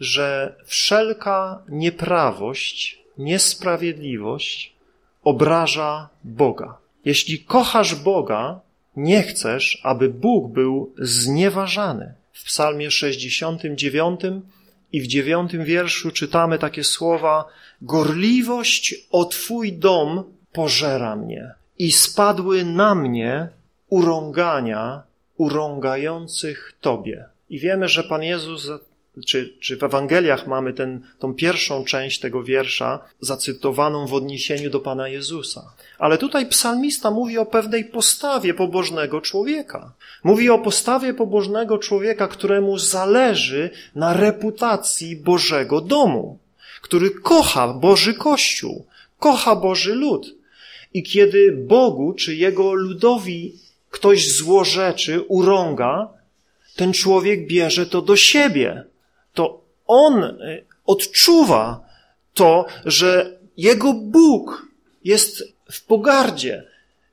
że 0.00 0.56
wszelka 0.64 1.62
nieprawość, 1.68 2.98
niesprawiedliwość 3.18 4.72
obraża 5.24 6.08
Boga. 6.24 6.78
Jeśli 7.04 7.38
kochasz 7.38 7.94
Boga, 7.94 8.60
nie 8.96 9.22
chcesz, 9.22 9.80
aby 9.82 10.08
Bóg 10.08 10.52
był 10.52 10.94
znieważany. 10.98 12.14
W 12.32 12.44
Psalmie 12.44 12.90
69 12.90 14.20
i 14.92 15.00
w 15.00 15.06
dziewiątym 15.06 15.64
wierszu 15.64 16.10
czytamy 16.10 16.58
takie 16.58 16.84
słowa: 16.84 17.44
Gorliwość 17.82 18.94
o 19.10 19.24
Twój 19.24 19.72
dom 19.72 20.24
pożera 20.52 21.16
mnie 21.16 21.54
i 21.78 21.92
spadły 21.92 22.64
na 22.64 22.94
mnie 22.94 23.48
urągania 23.88 25.02
urągających 25.36 26.72
Tobie. 26.80 27.24
I 27.50 27.58
wiemy, 27.58 27.88
że 27.88 28.04
Pan 28.04 28.22
Jezus, 28.22 28.70
czy, 29.26 29.54
czy 29.60 29.76
w 29.76 29.84
Ewangeliach 29.84 30.46
mamy 30.46 30.72
ten, 30.72 31.00
tą 31.18 31.34
pierwszą 31.34 31.84
część 31.84 32.20
tego 32.20 32.42
wiersza 32.42 33.00
zacytowaną 33.20 34.06
w 34.06 34.14
odniesieniu 34.14 34.70
do 34.70 34.80
Pana 34.80 35.08
Jezusa. 35.08 35.72
Ale 35.98 36.18
tutaj 36.18 36.46
psalmista 36.46 37.10
mówi 37.10 37.38
o 37.38 37.46
pewnej 37.46 37.84
postawie 37.84 38.54
pobożnego 38.54 39.20
człowieka. 39.20 39.92
Mówi 40.24 40.50
o 40.50 40.58
postawie 40.58 41.14
pobożnego 41.14 41.78
człowieka, 41.78 42.28
któremu 42.28 42.78
zależy 42.78 43.70
na 43.94 44.12
reputacji 44.12 45.16
Bożego 45.16 45.80
domu, 45.80 46.38
który 46.82 47.10
kocha 47.10 47.68
Boży 47.68 48.14
Kościół, 48.14 48.86
kocha 49.18 49.56
Boży 49.56 49.94
lud. 49.94 50.34
I 50.94 51.02
kiedy 51.02 51.52
Bogu 51.52 52.12
czy 52.12 52.34
Jego 52.34 52.74
ludowi 52.74 53.54
ktoś 53.90 54.32
złorzeczy, 54.32 55.20
urąga, 55.28 56.08
ten 56.76 56.92
człowiek 56.92 57.46
bierze 57.46 57.86
to 57.86 58.02
do 58.02 58.16
siebie. 58.16 58.84
To 59.32 59.64
on 59.86 60.24
y, 60.24 60.64
odczuwa 60.86 61.84
to, 62.34 62.66
że 62.84 63.38
jego 63.56 63.92
Bóg 63.92 64.66
jest 65.04 65.42
w 65.70 65.84
pogardzie. 65.84 66.64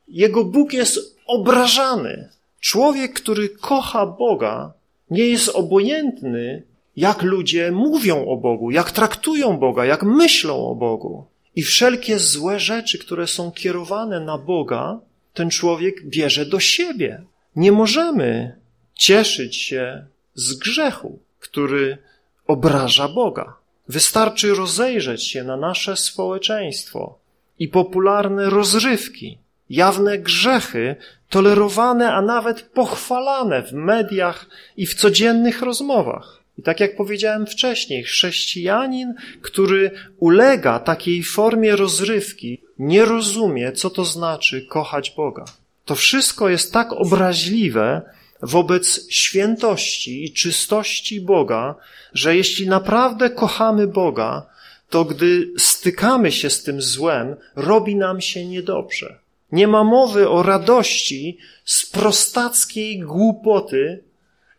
Jego 0.07 0.45
Bóg 0.45 0.73
jest 0.73 1.17
obrażany. 1.27 2.29
Człowiek, 2.59 3.13
który 3.13 3.49
kocha 3.49 4.05
Boga, 4.05 4.73
nie 5.09 5.27
jest 5.27 5.49
obojętny, 5.49 6.63
jak 6.95 7.21
ludzie 7.21 7.71
mówią 7.71 8.25
o 8.25 8.38
Bogu, 8.38 8.71
jak 8.71 8.91
traktują 8.91 9.57
Boga, 9.57 9.85
jak 9.85 10.03
myślą 10.03 10.67
o 10.67 10.75
Bogu. 10.75 11.25
I 11.55 11.63
wszelkie 11.63 12.19
złe 12.19 12.59
rzeczy, 12.59 12.97
które 12.97 13.27
są 13.27 13.51
kierowane 13.51 14.19
na 14.19 14.38
Boga, 14.38 14.99
ten 15.33 15.49
człowiek 15.49 16.05
bierze 16.05 16.45
do 16.45 16.59
siebie. 16.59 17.21
Nie 17.55 17.71
możemy 17.71 18.59
cieszyć 18.95 19.55
się 19.55 20.05
z 20.33 20.53
grzechu, 20.53 21.19
który 21.39 21.98
obraża 22.48 23.08
Boga. 23.08 23.53
Wystarczy 23.88 24.55
rozejrzeć 24.55 25.24
się 25.27 25.43
na 25.43 25.58
nasze 25.58 25.98
społeczeństwo 25.98 27.19
i 27.60 27.67
popularne 27.67 28.50
rozrywki, 28.50 29.38
jawne 29.69 30.19
grzechy, 30.19 30.96
tolerowane, 31.29 32.13
a 32.13 32.22
nawet 32.22 32.62
pochwalane 32.62 33.63
w 33.63 33.74
mediach 33.74 34.46
i 34.77 34.86
w 34.86 34.96
codziennych 34.96 35.62
rozmowach. 35.62 36.39
I 36.58 36.62
tak 36.62 36.79
jak 36.79 36.96
powiedziałem 36.96 37.46
wcześniej, 37.46 38.03
chrześcijanin, 38.03 39.13
który 39.41 39.91
ulega 40.17 40.79
takiej 40.79 41.24
formie 41.24 41.75
rozrywki, 41.75 42.62
nie 42.79 43.05
rozumie, 43.05 43.72
co 43.72 43.89
to 43.89 44.05
znaczy 44.05 44.65
kochać 44.65 45.12
Boga. 45.12 45.46
To 45.86 45.96
wszystko 45.96 46.50
jest 46.50 46.74
tak 46.74 46.93
obraźliwe 46.93 48.01
wobec 48.41 49.12
świętości 49.12 50.24
i 50.24 50.34
czystości 50.34 51.22
Boga, 51.22 51.75
że 52.13 52.36
jeśli 52.36 52.67
naprawdę 52.67 53.29
kochamy 53.29 53.88
Boga, 53.88 54.46
to 54.89 55.05
gdy 55.05 55.51
stykamy 55.58 56.31
się 56.31 56.50
z 56.50 56.63
tym 56.63 56.81
złem, 56.81 57.36
robi 57.55 57.96
nam 57.96 58.22
się 58.22 58.46
niedobrze. 58.46 59.19
Nie 59.51 59.67
ma 59.67 59.84
mowy 59.84 60.29
o 60.29 60.43
radości 60.43 61.38
z 61.65 61.86
prostackiej 61.86 63.00
głupoty 63.00 64.03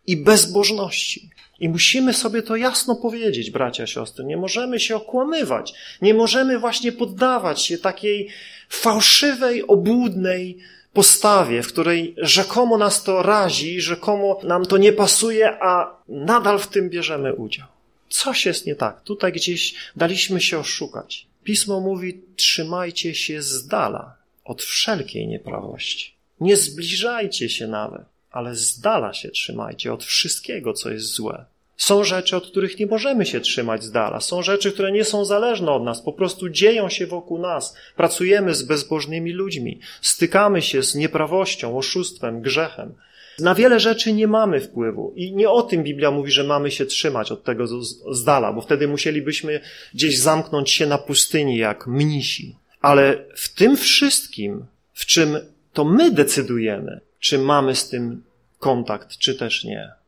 i 0.07 0.17
bezbożności. 0.17 1.29
I 1.59 1.69
musimy 1.69 2.13
sobie 2.13 2.41
to 2.41 2.55
jasno 2.55 2.95
powiedzieć, 2.95 3.51
bracia, 3.51 3.87
siostry. 3.87 4.25
Nie 4.25 4.37
możemy 4.37 4.79
się 4.79 4.95
okłamywać. 4.95 5.73
Nie 6.01 6.13
możemy 6.13 6.59
właśnie 6.59 6.91
poddawać 6.91 7.65
się 7.65 7.77
takiej 7.77 8.29
fałszywej, 8.69 9.67
obłudnej 9.67 10.57
postawie, 10.93 11.63
w 11.63 11.67
której 11.67 12.15
rzekomo 12.17 12.77
nas 12.77 13.03
to 13.03 13.23
razi, 13.23 13.81
rzekomo 13.81 14.39
nam 14.43 14.65
to 14.65 14.77
nie 14.77 14.93
pasuje, 14.93 15.57
a 15.61 15.95
nadal 16.07 16.59
w 16.59 16.67
tym 16.67 16.89
bierzemy 16.89 17.33
udział. 17.33 17.67
Coś 18.09 18.45
jest 18.45 18.65
nie 18.65 18.75
tak. 18.75 19.01
Tutaj 19.01 19.33
gdzieś 19.33 19.75
daliśmy 19.95 20.41
się 20.41 20.59
oszukać. 20.59 21.27
Pismo 21.43 21.79
mówi, 21.79 22.21
trzymajcie 22.35 23.15
się 23.15 23.41
z 23.41 23.67
dala 23.67 24.15
od 24.45 24.63
wszelkiej 24.63 25.27
nieprawości. 25.27 26.13
Nie 26.39 26.57
zbliżajcie 26.57 27.49
się 27.49 27.67
nawet, 27.67 28.05
ale 28.31 28.55
z 28.55 28.79
dala 28.79 29.13
się 29.13 29.29
trzymajcie 29.29 29.93
od 29.93 30.03
wszystkiego, 30.03 30.73
co 30.73 30.89
jest 30.89 31.05
złe. 31.05 31.45
Są 31.81 32.03
rzeczy, 32.03 32.35
od 32.35 32.47
których 32.47 32.79
nie 32.79 32.85
możemy 32.85 33.25
się 33.25 33.39
trzymać 33.39 33.83
z 33.83 33.91
dala. 33.91 34.19
Są 34.19 34.41
rzeczy, 34.41 34.71
które 34.71 34.91
nie 34.91 35.03
są 35.03 35.25
zależne 35.25 35.71
od 35.71 35.83
nas, 35.83 36.01
po 36.01 36.13
prostu 36.13 36.49
dzieją 36.49 36.89
się 36.89 37.07
wokół 37.07 37.39
nas. 37.39 37.75
Pracujemy 37.95 38.55
z 38.55 38.63
bezbożnymi 38.63 39.31
ludźmi, 39.31 39.79
stykamy 40.01 40.61
się 40.61 40.83
z 40.83 40.95
nieprawością, 40.95 41.77
oszustwem, 41.77 42.41
grzechem. 42.41 42.93
Na 43.39 43.55
wiele 43.55 43.79
rzeczy 43.79 44.13
nie 44.13 44.27
mamy 44.27 44.59
wpływu 44.59 45.13
i 45.15 45.35
nie 45.35 45.49
o 45.49 45.61
tym 45.61 45.83
Biblia 45.83 46.11
mówi, 46.11 46.31
że 46.31 46.43
mamy 46.43 46.71
się 46.71 46.85
trzymać 46.85 47.31
od 47.31 47.43
tego 47.43 47.67
z 48.11 48.23
dala, 48.23 48.53
bo 48.53 48.61
wtedy 48.61 48.87
musielibyśmy 48.87 49.59
gdzieś 49.93 50.19
zamknąć 50.19 50.71
się 50.71 50.85
na 50.85 50.97
pustyni 50.97 51.57
jak 51.57 51.87
mnisi. 51.87 52.55
Ale 52.81 53.25
w 53.35 53.53
tym 53.53 53.77
wszystkim, 53.77 54.65
w 54.93 55.05
czym 55.05 55.37
to 55.73 55.85
my 55.85 56.11
decydujemy, 56.11 57.01
czy 57.19 57.37
mamy 57.37 57.75
z 57.75 57.89
tym 57.89 58.23
kontakt, 58.59 59.17
czy 59.17 59.35
też 59.35 59.63
nie. 59.63 60.00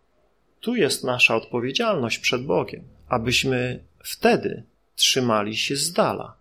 Tu 0.63 0.75
jest 0.75 1.03
nasza 1.03 1.35
odpowiedzialność 1.35 2.19
przed 2.19 2.43
Bogiem, 2.45 2.83
abyśmy 3.09 3.83
wtedy 4.03 4.63
trzymali 4.95 5.57
się 5.57 5.75
z 5.75 5.93
dala 5.93 6.35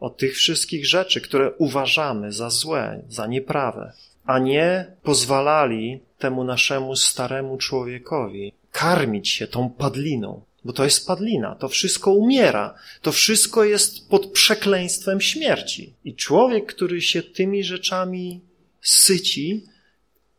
od 0.00 0.16
tych 0.16 0.36
wszystkich 0.36 0.86
rzeczy, 0.86 1.20
które 1.20 1.52
uważamy 1.52 2.32
za 2.32 2.50
złe, 2.50 3.02
za 3.08 3.26
nieprawe, 3.26 3.92
a 4.24 4.38
nie 4.38 4.86
pozwalali 5.02 6.00
temu 6.18 6.44
naszemu 6.44 6.96
staremu 6.96 7.58
człowiekowi 7.58 8.52
karmić 8.72 9.28
się 9.28 9.46
tą 9.46 9.70
padliną, 9.70 10.42
bo 10.64 10.72
to 10.72 10.84
jest 10.84 11.06
padlina, 11.06 11.54
to 11.54 11.68
wszystko 11.68 12.12
umiera, 12.12 12.74
to 13.02 13.12
wszystko 13.12 13.64
jest 13.64 14.08
pod 14.08 14.26
przekleństwem 14.26 15.20
śmierci. 15.20 15.94
I 16.04 16.14
człowiek, 16.14 16.66
który 16.66 17.02
się 17.02 17.22
tymi 17.22 17.64
rzeczami 17.64 18.40
syci, 18.80 19.64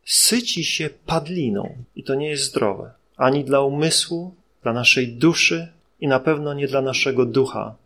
syci 0.04 0.64
się 0.64 0.90
padliną 1.06 1.76
i 1.96 2.04
to 2.04 2.14
nie 2.14 2.30
jest 2.30 2.44
zdrowe 2.44 2.99
ani 3.20 3.44
dla 3.44 3.60
umysłu, 3.60 4.34
dla 4.62 4.72
naszej 4.72 5.08
duszy 5.12 5.68
i 6.00 6.08
na 6.08 6.20
pewno 6.20 6.54
nie 6.54 6.68
dla 6.68 6.82
naszego 6.82 7.26
ducha, 7.26 7.76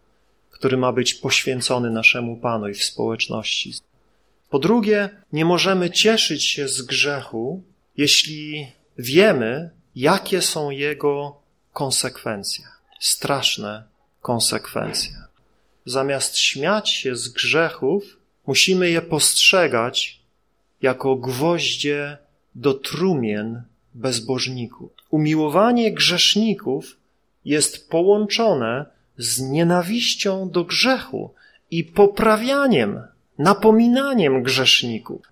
który 0.50 0.76
ma 0.76 0.92
być 0.92 1.14
poświęcony 1.14 1.90
naszemu 1.90 2.36
Panu 2.36 2.68
i 2.68 2.74
w 2.74 2.84
społeczności. 2.84 3.74
Po 4.50 4.58
drugie, 4.58 5.08
nie 5.32 5.44
możemy 5.44 5.90
cieszyć 5.90 6.44
się 6.44 6.68
z 6.68 6.82
grzechu, 6.82 7.62
jeśli 7.96 8.72
wiemy, 8.98 9.70
jakie 9.96 10.42
są 10.42 10.70
jego 10.70 11.36
konsekwencje. 11.72 12.64
Straszne 13.00 13.84
konsekwencje. 14.22 15.14
Zamiast 15.86 16.38
śmiać 16.38 16.90
się 16.90 17.16
z 17.16 17.28
grzechów, 17.28 18.16
musimy 18.46 18.90
je 18.90 19.02
postrzegać 19.02 20.20
jako 20.82 21.16
gwoździe 21.16 22.18
do 22.54 22.74
trumien 22.74 23.62
bezbożników. 23.94 25.03
Umiłowanie 25.14 25.92
grzeszników 25.92 26.96
jest 27.44 27.90
połączone 27.90 28.86
z 29.16 29.40
nienawiścią 29.40 30.50
do 30.50 30.64
grzechu 30.64 31.34
i 31.70 31.84
poprawianiem, 31.84 33.02
napominaniem 33.38 34.42
grzeszników. 34.42 35.22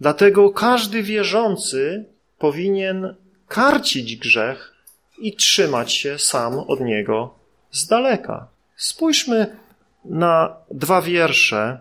Dlatego 0.00 0.50
każdy 0.50 1.02
wierzący 1.02 2.04
powinien 2.38 3.14
karcić 3.48 4.16
grzech 4.16 4.74
i 5.18 5.36
trzymać 5.36 5.92
się 5.92 6.18
sam 6.18 6.58
od 6.58 6.80
niego 6.80 7.34
z 7.70 7.86
daleka. 7.86 8.48
Spójrzmy 8.76 9.56
na 10.04 10.56
dwa 10.70 11.02
wiersze 11.02 11.80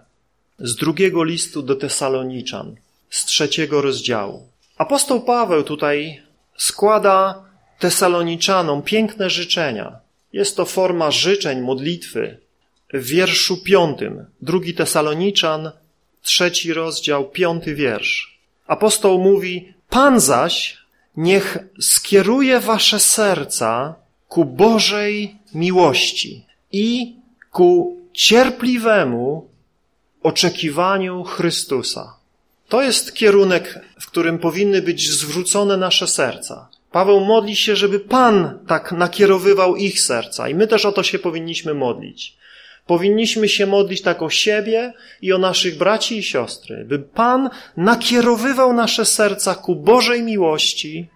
z 0.60 0.76
drugiego 0.76 1.24
listu 1.24 1.62
do 1.62 1.76
Tesaloniczan, 1.76 2.76
z 3.10 3.26
trzeciego 3.26 3.82
rozdziału. 3.82 4.48
Apostoł 4.78 5.22
Paweł 5.22 5.64
tutaj 5.64 6.22
składa 6.62 7.43
Tesaloniczanom 7.80 8.82
piękne 8.82 9.30
życzenia. 9.30 10.00
Jest 10.34 10.58
to 10.58 10.65
forma 10.65 11.12
życzeń, 11.12 11.62
modlitwy. 11.62 12.38
W 12.93 13.06
wierszu 13.06 13.58
piątym, 13.58 14.26
drugi 14.41 14.74
Tesaloniczan, 14.74 15.71
trzeci 16.21 16.74
rozdział, 16.74 17.30
piąty 17.30 17.76
wiersz. 17.76 18.39
Apostoł 18.67 19.19
mówi, 19.19 19.74
Pan 19.89 20.19
zaś 20.19 20.78
niech 21.17 21.58
skieruje 21.80 22.60
wasze 22.60 23.00
serca 23.00 23.95
ku 24.28 24.45
Bożej 24.45 25.36
miłości 25.54 26.45
i 26.71 27.15
ku 27.52 27.97
cierpliwemu 28.13 29.50
oczekiwaniu 30.24 31.24
Chrystusa. 31.24 32.21
To 32.72 32.82
jest 32.82 33.14
kierunek, 33.14 33.80
w 34.00 34.08
którym 34.08 34.40
powinny 34.40 34.82
być 34.82 35.10
zwrócone 35.10 35.78
nasze 35.78 36.08
serca. 36.08 36.70
Paweł 36.92 37.20
modli 37.20 37.56
się, 37.56 37.76
żeby 37.76 38.00
Pan 38.00 38.60
tak 38.68 38.92
nakierowywał 38.92 39.76
ich 39.76 40.02
serca 40.02 40.50
i 40.50 40.56
my 40.56 40.68
też 40.68 40.86
o 40.86 40.92
to 40.92 41.04
się 41.04 41.20
powinniśmy 41.20 41.74
modlić. 41.74 42.38
Powinniśmy 42.88 43.50
się 43.50 43.66
modlić 43.66 44.02
tak 44.02 44.22
o 44.22 44.30
siebie 44.30 44.94
i 45.22 45.34
o 45.34 45.38
naszych 45.38 45.78
braci 45.78 46.18
i 46.18 46.24
siostry, 46.24 46.86
by 46.86 47.00
Pan 47.00 47.50
nakierowywał 47.78 48.74
nasze 48.74 49.06
serca 49.06 49.56
ku 49.56 49.76
Bożej 49.76 50.24
miłości 50.24 51.10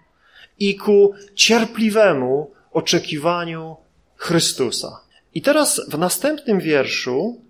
i 0.58 0.76
ku 0.76 1.14
cierpliwemu 1.34 2.50
oczekiwaniu 2.72 3.76
Chrystusa. 4.16 5.00
I 5.34 5.42
teraz 5.42 5.80
w 5.88 5.98
następnym 5.98 6.60
wierszu 6.60 7.40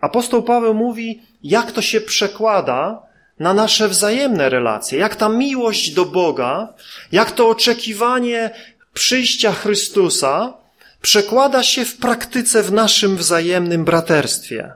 apostoł 0.00 0.42
Paweł 0.42 0.74
mówi, 0.74 1.22
jak 1.42 1.72
to 1.72 1.82
się 1.82 2.00
przekłada 2.00 3.05
na 3.38 3.54
nasze 3.54 3.88
wzajemne 3.88 4.48
relacje, 4.48 4.98
jak 4.98 5.16
ta 5.16 5.28
miłość 5.28 5.90
do 5.90 6.04
Boga, 6.04 6.68
jak 7.12 7.32
to 7.32 7.48
oczekiwanie 7.48 8.50
przyjścia 8.92 9.52
Chrystusa 9.52 10.54
przekłada 11.02 11.62
się 11.62 11.84
w 11.84 11.96
praktyce 11.96 12.62
w 12.62 12.72
naszym 12.72 13.16
wzajemnym 13.16 13.84
braterstwie. 13.84 14.72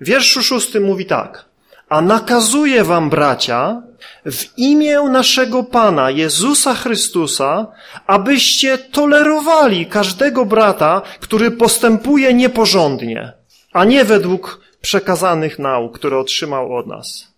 W 0.00 0.06
wierszu 0.06 0.42
szóstym 0.42 0.84
mówi 0.84 1.06
tak. 1.06 1.44
A 1.88 2.00
nakazuję 2.00 2.84
wam, 2.84 3.10
bracia, 3.10 3.82
w 4.26 4.58
imię 4.58 5.00
naszego 5.00 5.62
Pana 5.62 6.10
Jezusa 6.10 6.74
Chrystusa, 6.74 7.66
abyście 8.06 8.78
tolerowali 8.78 9.86
każdego 9.86 10.44
brata, 10.44 11.02
który 11.20 11.50
postępuje 11.50 12.34
nieporządnie, 12.34 13.32
a 13.72 13.84
nie 13.84 14.04
według 14.04 14.60
przekazanych 14.80 15.58
nauk, 15.58 15.98
które 15.98 16.18
otrzymał 16.18 16.76
od 16.76 16.86
nas. 16.86 17.33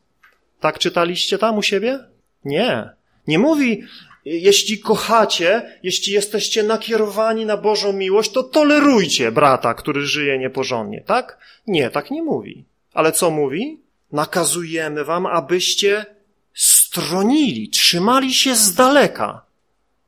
Tak 0.61 0.79
czytaliście 0.79 1.39
tam 1.39 1.59
u 1.59 1.63
siebie? 1.63 1.99
Nie. 2.45 2.91
Nie 3.27 3.39
mówi, 3.39 3.83
jeśli 4.25 4.79
kochacie, 4.79 5.79
jeśli 5.83 6.13
jesteście 6.13 6.63
nakierowani 6.63 7.47
na 7.47 7.57
Bożą 7.57 7.93
miłość, 7.93 8.33
to 8.33 8.43
tolerujcie 8.43 9.33
brata, 9.33 9.75
który 9.75 10.07
żyje 10.07 10.39
nieporządnie, 10.39 11.01
tak? 11.01 11.39
Nie, 11.67 11.91
tak 11.91 12.11
nie 12.11 12.23
mówi. 12.23 12.65
Ale 12.95 13.13
co 13.13 13.31
mówi? 13.31 13.81
Nakazujemy 14.13 15.05
wam, 15.05 15.27
abyście 15.27 16.07
stronili, 16.55 17.69
trzymali 17.69 18.35
się 18.35 18.55
z 18.55 18.75
daleka 18.75 19.43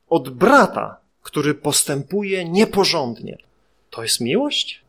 od 0.09 0.29
brata, 0.29 0.97
który 1.21 1.53
postępuje 1.53 2.45
nieporządnie. 2.45 3.37
To 3.89 4.03
jest 4.03 4.21
miłość? 4.21 4.81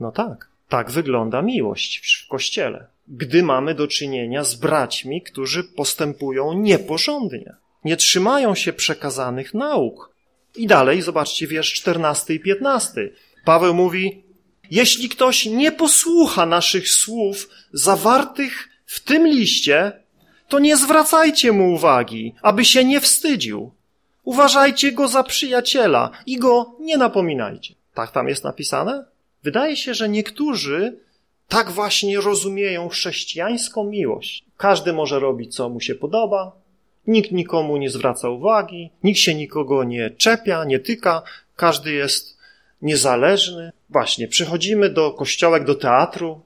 No 0.00 0.12
tak, 0.12 0.48
tak 0.68 0.90
wygląda 0.90 1.42
miłość 1.42 2.22
w 2.24 2.28
kościele, 2.28 2.86
gdy 3.08 3.42
mamy 3.42 3.74
do 3.74 3.88
czynienia 3.88 4.44
z 4.44 4.54
braćmi, 4.54 5.22
którzy 5.22 5.64
postępują 5.64 6.52
nieporządnie 6.52 7.54
nie 7.86 7.96
trzymają 7.96 8.54
się 8.54 8.72
przekazanych 8.72 9.54
nauk. 9.54 10.10
I 10.56 10.66
dalej, 10.66 11.02
zobaczcie 11.02 11.46
wiersz 11.46 11.72
14 11.72 12.34
i 12.34 12.40
15. 12.40 13.10
Paweł 13.44 13.74
mówi, 13.74 14.22
jeśli 14.70 15.08
ktoś 15.08 15.46
nie 15.46 15.72
posłucha 15.72 16.46
naszych 16.46 16.88
słów 16.88 17.48
zawartych 17.72 18.68
w 18.86 19.00
tym 19.00 19.26
liście, 19.26 19.92
to 20.48 20.58
nie 20.58 20.76
zwracajcie 20.76 21.52
mu 21.52 21.72
uwagi, 21.74 22.34
aby 22.42 22.64
się 22.64 22.84
nie 22.84 23.00
wstydził. 23.00 23.70
Uważajcie 24.24 24.92
go 24.92 25.08
za 25.08 25.22
przyjaciela 25.22 26.10
i 26.26 26.36
go 26.38 26.76
nie 26.80 26.96
napominajcie. 26.96 27.74
Tak 27.94 28.12
tam 28.12 28.28
jest 28.28 28.44
napisane? 28.44 29.04
Wydaje 29.42 29.76
się, 29.76 29.94
że 29.94 30.08
niektórzy 30.08 30.98
tak 31.48 31.70
właśnie 31.70 32.20
rozumieją 32.20 32.88
chrześcijańską 32.88 33.84
miłość. 33.84 34.44
Każdy 34.56 34.92
może 34.92 35.20
robić, 35.20 35.54
co 35.54 35.68
mu 35.68 35.80
się 35.80 35.94
podoba, 35.94 36.52
Nikt 37.06 37.32
nikomu 37.32 37.76
nie 37.76 37.90
zwraca 37.90 38.28
uwagi, 38.30 38.90
nikt 39.02 39.18
się 39.18 39.34
nikogo 39.34 39.84
nie 39.84 40.10
czepia, 40.10 40.64
nie 40.64 40.78
tyka, 40.78 41.22
każdy 41.56 41.92
jest 41.92 42.38
niezależny. 42.82 43.72
Właśnie, 43.90 44.28
przychodzimy 44.28 44.90
do 44.90 45.10
kościołek, 45.10 45.64
do 45.64 45.74
teatru. 45.74 46.40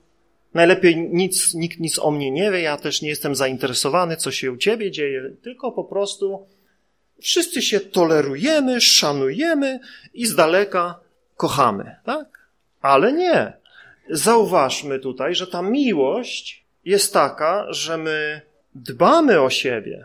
Najlepiej 0.54 0.96
nic, 0.96 1.54
nikt 1.54 1.80
nic 1.80 1.98
o 1.98 2.10
mnie 2.10 2.30
nie 2.30 2.50
wie, 2.50 2.60
ja 2.60 2.76
też 2.76 3.02
nie 3.02 3.08
jestem 3.08 3.34
zainteresowany, 3.34 4.16
co 4.16 4.30
się 4.30 4.52
u 4.52 4.56
ciebie 4.56 4.90
dzieje, 4.90 5.30
tylko 5.42 5.72
po 5.72 5.84
prostu 5.84 6.46
wszyscy 7.20 7.62
się 7.62 7.80
tolerujemy, 7.80 8.80
szanujemy 8.80 9.80
i 10.14 10.26
z 10.26 10.34
daleka 10.34 11.00
kochamy, 11.36 11.96
tak? 12.04 12.48
Ale 12.80 13.12
nie. 13.12 13.59
Zauważmy 14.10 14.98
tutaj, 14.98 15.34
że 15.34 15.46
ta 15.46 15.62
miłość 15.62 16.64
jest 16.84 17.12
taka, 17.12 17.72
że 17.72 17.96
my 17.96 18.40
dbamy 18.74 19.40
o 19.40 19.50
siebie, 19.50 20.04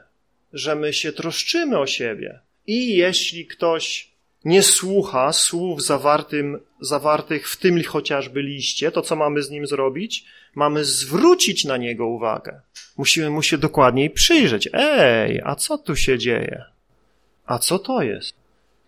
że 0.54 0.76
my 0.76 0.94
się 0.94 1.14
troszczymy 1.14 1.80
o 1.80 1.88
siebie. 1.88 2.40
I 2.68 2.98
jeśli 2.98 3.46
ktoś 3.46 4.12
nie 4.46 4.64
słucha 4.64 5.34
słów 5.34 5.84
zawartym, 5.84 6.60
zawartych 6.82 7.50
w 7.50 7.58
tym 7.58 7.84
chociażby 7.84 8.42
liście, 8.42 8.92
to 8.92 9.02
co 9.02 9.16
mamy 9.16 9.44
z 9.44 9.50
nim 9.50 9.68
zrobić? 9.68 10.26
Mamy 10.56 10.86
zwrócić 10.86 11.66
na 11.66 11.78
niego 11.78 12.08
uwagę. 12.08 12.62
Musimy 12.98 13.30
mu 13.30 13.42
się 13.42 13.58
dokładniej 13.58 14.10
przyjrzeć. 14.10 14.70
Ej, 14.74 15.42
a 15.44 15.56
co 15.56 15.78
tu 15.78 15.96
się 15.96 16.18
dzieje? 16.18 16.64
A 17.46 17.60
co 17.60 17.80
to 17.80 18.02
jest? 18.02 18.36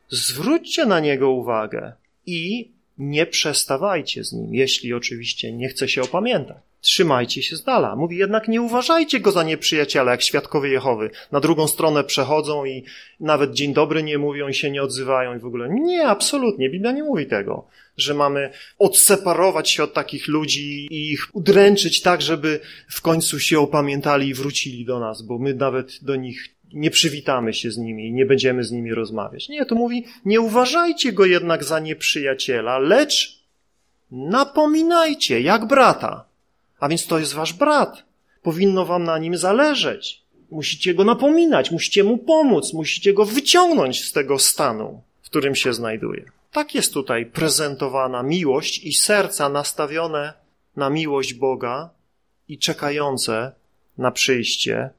Zwróćcie 0.10 0.86
na 0.86 1.00
niego 1.00 1.30
uwagę 1.30 1.94
i 2.26 2.72
nie 2.98 3.26
przestawajcie 3.26 4.24
z 4.24 4.34
nim, 4.34 4.56
jeśli 4.56 4.94
oczywiście 4.94 5.52
nie 5.52 5.70
chce 5.70 5.88
się 5.90 6.02
opamiętać 6.02 6.58
trzymajcie 6.82 7.44
się 7.44 7.56
z 7.56 7.64
dala. 7.64 7.96
Mówi 7.96 8.18
jednak 8.18 8.48
nie 8.48 8.62
uważajcie 8.62 9.20
go 9.20 9.32
za 9.32 9.44
nieprzyjaciela, 9.44 10.12
jak 10.12 10.22
świadkowie 10.22 10.70
Jehowy. 10.70 11.10
Na 11.32 11.40
drugą 11.40 11.68
stronę 11.68 12.04
przechodzą 12.04 12.66
i 12.66 12.84
nawet 13.20 13.54
dzień 13.54 13.74
dobry 13.74 14.04
nie 14.04 14.18
mówią 14.18 14.48
i 14.48 14.54
się 14.54 14.72
nie 14.72 14.84
odzywają 14.84 15.36
i 15.36 15.40
w 15.40 15.46
ogóle. 15.46 15.70
Nie, 15.70 16.08
absolutnie. 16.08 16.70
Biblia 16.70 16.92
nie 16.92 17.04
mówi 17.04 17.26
tego, 17.26 17.68
że 17.98 18.14
mamy 18.14 18.50
odseparować 18.80 19.70
się 19.70 19.84
od 19.84 19.94
takich 19.94 20.28
ludzi 20.28 20.88
i 20.92 21.12
ich 21.12 21.28
udręczyć 21.34 22.02
tak, 22.02 22.22
żeby 22.22 22.60
w 22.90 23.02
końcu 23.02 23.40
się 23.40 23.60
opamiętali 23.60 24.28
i 24.28 24.34
wrócili 24.34 24.86
do 24.86 25.00
nas, 25.00 25.22
bo 25.22 25.40
my 25.40 25.54
nawet 25.54 26.04
do 26.04 26.16
nich 26.16 26.57
nie 26.74 26.92
przywitamy 26.92 27.54
się 27.54 27.72
z 27.72 27.78
nimi 27.78 28.08
i 28.08 28.14
nie 28.14 28.26
będziemy 28.26 28.64
z 28.64 28.72
nimi 28.72 28.94
rozmawiać. 28.94 29.50
Nie, 29.50 29.66
tu 29.66 29.76
mówi, 29.76 30.06
nie 30.26 30.42
uważajcie 30.42 31.14
go 31.14 31.26
jednak 31.26 31.64
za 31.64 31.80
nieprzyjaciela, 31.80 32.80
lecz 32.80 33.44
napominajcie 34.12 35.42
jak 35.42 35.66
brata. 35.66 36.26
A 36.80 36.90
więc 36.90 37.08
to 37.08 37.20
jest 37.20 37.34
wasz 37.34 37.54
brat. 37.54 38.04
Powinno 38.42 38.86
wam 38.86 39.04
na 39.04 39.18
nim 39.18 39.38
zależeć. 39.38 40.22
Musicie 40.52 40.94
go 40.94 41.04
napominać, 41.04 41.72
musicie 41.72 42.04
mu 42.04 42.18
pomóc, 42.18 42.74
musicie 42.74 43.14
go 43.14 43.26
wyciągnąć 43.26 44.04
z 44.04 44.12
tego 44.12 44.40
stanu, 44.40 45.02
w 45.22 45.26
którym 45.26 45.56
się 45.56 45.74
znajduje. 45.74 46.26
Tak 46.52 46.76
jest 46.76 46.94
tutaj 46.94 47.26
prezentowana 47.26 48.24
miłość 48.24 48.84
i 48.84 48.94
serca 48.94 49.50
nastawione 49.50 50.34
na 50.76 50.90
miłość 50.90 51.34
Boga 51.34 51.90
i 52.48 52.58
czekające 52.58 53.52
na 53.98 54.12
przyjście 54.12 54.90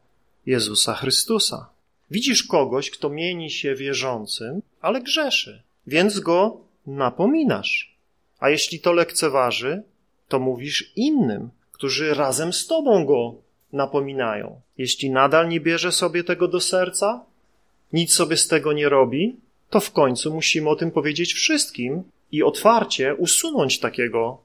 Jezusa 0.49 0.95
Chrystusa. 0.95 1.69
Widzisz 2.11 2.43
kogoś, 2.43 2.91
kto 2.91 3.09
mieni 3.11 3.51
się 3.51 3.75
wierzącym, 3.75 4.63
ale 4.81 5.01
grzeszy, 5.01 5.63
więc 5.87 6.21
go 6.21 6.61
napominasz. 6.87 7.97
A 8.41 8.51
jeśli 8.51 8.81
to 8.81 8.93
lekceważy, 8.93 9.83
to 10.29 10.39
mówisz 10.39 10.93
innym, 10.97 11.51
którzy 11.73 12.15
razem 12.15 12.53
z 12.53 12.67
Tobą 12.67 13.05
go 13.05 13.35
napominają. 13.73 14.61
Jeśli 14.79 15.11
nadal 15.11 15.49
nie 15.49 15.61
bierze 15.61 15.93
sobie 15.93 16.25
tego 16.25 16.49
do 16.49 16.61
serca, 16.61 17.25
nic 17.93 18.13
sobie 18.13 18.37
z 18.37 18.49
tego 18.49 18.73
nie 18.73 18.89
robi, 18.89 19.37
to 19.71 19.81
w 19.81 19.93
końcu 19.93 20.35
musimy 20.35 20.71
o 20.71 20.77
tym 20.77 20.91
powiedzieć 20.91 21.33
wszystkim 21.33 22.03
i 22.33 22.43
otwarcie 22.43 23.15
usunąć 23.15 23.81
takiego 23.81 24.43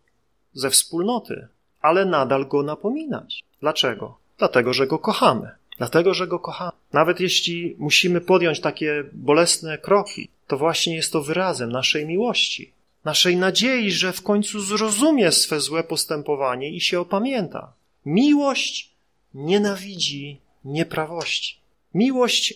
ze 0.54 0.70
wspólnoty, 0.70 1.48
ale 1.82 2.06
nadal 2.06 2.48
go 2.48 2.63
napominać. 2.63 3.44
Dlaczego? 3.62 4.18
Dlatego, 4.38 4.74
że 4.74 4.88
go 4.88 5.00
kochamy. 5.00 5.52
Dlatego, 5.78 6.14
że 6.14 6.28
go 6.28 6.40
kochamy. 6.40 6.72
Nawet 6.94 7.20
jeśli 7.20 7.76
musimy 7.80 8.22
podjąć 8.22 8.60
takie 8.60 9.04
bolesne 9.14 9.78
kroki, 9.78 10.30
to 10.48 10.58
właśnie 10.58 10.96
jest 10.96 11.12
to 11.12 11.22
wyrazem 11.22 11.72
naszej 11.72 12.06
miłości 12.06 12.74
naszej 13.06 13.38
nadziei, 13.38 13.92
że 13.92 14.14
w 14.14 14.22
końcu 14.22 14.60
zrozumie 14.60 15.32
swe 15.32 15.60
złe 15.60 15.84
postępowanie 15.84 16.70
i 16.70 16.82
się 16.82 17.00
opamięta. 17.00 17.74
Miłość 18.06 18.90
nienawidzi 19.34 20.38
nieprawości. 20.66 21.58
Miłość 21.94 22.54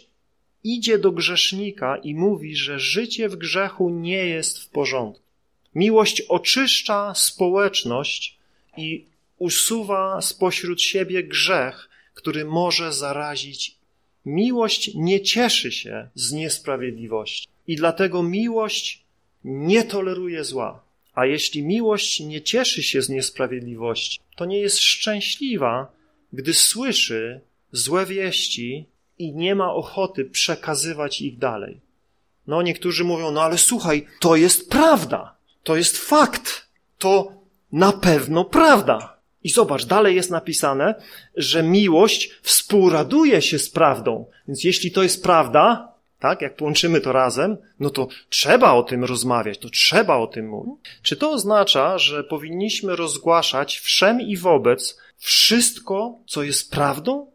idzie 0.64 0.98
do 0.98 1.12
grzesznika 1.12 1.98
i 1.98 2.16
mówi, 2.16 2.56
że 2.56 2.80
życie 2.80 3.30
w 3.30 3.36
grzechu 3.36 3.90
nie 3.90 4.26
jest 4.26 4.60
w 4.60 4.70
porządku. 4.70 5.24
Miłość 5.76 6.22
oczyszcza 6.22 7.14
społeczność 7.16 8.38
i 8.78 9.06
usuwa 9.38 10.22
spośród 10.22 10.82
siebie 10.82 11.24
grzech, 11.24 11.90
który 12.18 12.46
może 12.46 12.94
zarazić. 12.94 13.78
Miłość 14.26 14.96
nie 14.96 15.22
cieszy 15.22 15.72
się 15.72 16.10
z 16.16 16.32
niesprawiedliwości. 16.32 17.48
I 17.68 17.76
dlatego 17.76 18.24
miłość 18.24 19.04
nie 19.44 19.84
toleruje 19.84 20.44
zła. 20.44 20.84
A 21.14 21.26
jeśli 21.26 21.64
miłość 21.64 22.20
nie 22.20 22.42
cieszy 22.42 22.84
się 22.84 23.02
z 23.02 23.10
niesprawiedliwości, 23.10 24.20
to 24.36 24.46
nie 24.46 24.60
jest 24.60 24.80
szczęśliwa, 24.80 25.92
gdy 26.34 26.54
słyszy 26.54 27.42
złe 27.72 28.06
wieści 28.06 28.86
i 29.20 29.34
nie 29.34 29.56
ma 29.56 29.74
ochoty 29.74 30.26
przekazywać 30.26 31.22
ich 31.22 31.38
dalej. 31.38 31.80
No, 32.48 32.62
niektórzy 32.62 33.04
mówią, 33.04 33.32
no 33.32 33.42
ale 33.42 33.58
słuchaj, 33.58 34.08
to 34.20 34.36
jest 34.36 34.70
prawda, 34.70 35.36
to 35.64 35.76
jest 35.76 35.98
fakt, 35.98 36.68
to 36.98 37.34
na 37.72 37.92
pewno 37.92 38.46
prawda. 38.46 39.17
I 39.48 39.50
zobacz, 39.50 39.86
dalej 39.86 40.16
jest 40.16 40.32
napisane, 40.32 40.96
że 41.36 41.64
miłość 41.64 42.32
współraduje 42.42 43.42
się 43.42 43.60
z 43.60 43.70
prawdą. 43.70 44.26
Więc 44.48 44.64
jeśli 44.64 44.92
to 44.92 45.04
jest 45.04 45.24
prawda, 45.24 45.92
tak, 46.20 46.42
jak 46.42 46.56
połączymy 46.56 47.02
to 47.02 47.12
razem, 47.12 47.58
no 47.80 47.90
to 47.90 48.08
trzeba 48.30 48.74
o 48.74 48.84
tym 48.84 49.04
rozmawiać, 49.04 49.58
to 49.58 49.70
trzeba 49.70 50.18
o 50.18 50.28
tym 50.28 50.50
mówić. 50.50 50.76
Czy 51.02 51.16
to 51.16 51.32
oznacza, 51.32 51.98
że 51.98 52.24
powinniśmy 52.24 52.96
rozgłaszać 52.96 53.78
wszem 53.80 54.22
i 54.22 54.38
wobec 54.38 54.98
wszystko, 55.18 56.20
co 56.28 56.44
jest 56.44 56.72
prawdą? 56.72 57.32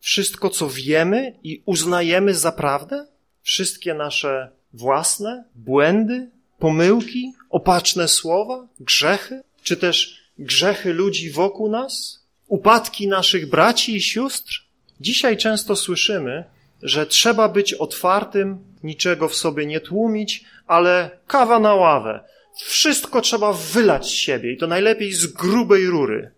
Wszystko, 0.00 0.50
co 0.50 0.68
wiemy 0.68 1.38
i 1.42 1.62
uznajemy 1.64 2.34
za 2.34 2.52
prawdę? 2.52 3.06
Wszystkie 3.42 3.94
nasze 3.94 4.50
własne 4.72 5.44
błędy, 5.54 6.30
pomyłki, 6.58 7.32
opaczne 7.50 8.08
słowa, 8.08 8.66
grzechy, 8.80 9.42
czy 9.62 9.76
też 9.76 10.25
grzechy 10.38 10.92
ludzi 10.92 11.30
wokół 11.30 11.70
nas, 11.70 12.24
upadki 12.46 13.08
naszych 13.08 13.50
braci 13.50 13.96
i 13.96 14.02
sióstr? 14.02 14.66
Dzisiaj 15.00 15.36
często 15.36 15.76
słyszymy, 15.76 16.44
że 16.82 17.06
trzeba 17.06 17.48
być 17.48 17.74
otwartym, 17.74 18.58
niczego 18.82 19.28
w 19.28 19.36
sobie 19.36 19.66
nie 19.66 19.80
tłumić, 19.80 20.44
ale 20.66 21.10
kawa 21.26 21.58
na 21.58 21.74
ławę. 21.74 22.20
Wszystko 22.56 23.20
trzeba 23.20 23.52
wylać 23.52 24.06
z 24.06 24.10
siebie 24.10 24.52
i 24.52 24.56
to 24.56 24.66
najlepiej 24.66 25.12
z 25.12 25.26
grubej 25.26 25.86
rury. 25.86 26.30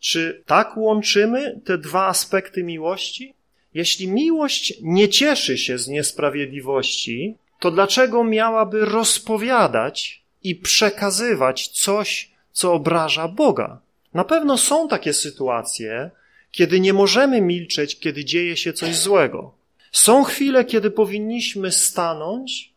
Czy 0.00 0.42
tak 0.46 0.76
łączymy 0.76 1.60
te 1.64 1.78
dwa 1.78 2.06
aspekty 2.06 2.64
miłości? 2.64 3.34
Jeśli 3.74 4.08
miłość 4.08 4.74
nie 4.82 5.08
cieszy 5.08 5.58
się 5.58 5.78
z 5.78 5.88
niesprawiedliwości, 5.88 7.36
to 7.60 7.70
dlaczego 7.70 8.24
miałaby 8.24 8.84
rozpowiadać 8.84 10.22
i 10.42 10.56
przekazywać 10.56 11.68
coś, 11.68 12.31
co 12.52 12.72
obraża 12.72 13.28
Boga? 13.28 13.80
Na 14.14 14.24
pewno 14.24 14.58
są 14.58 14.88
takie 14.88 15.12
sytuacje, 15.12 16.10
kiedy 16.50 16.80
nie 16.80 16.92
możemy 16.92 17.40
milczeć, 17.40 17.98
kiedy 17.98 18.24
dzieje 18.24 18.56
się 18.56 18.72
coś 18.72 18.96
złego. 18.96 19.54
Są 19.92 20.24
chwile, 20.24 20.64
kiedy 20.64 20.90
powinniśmy 20.90 21.72
stanąć 21.72 22.72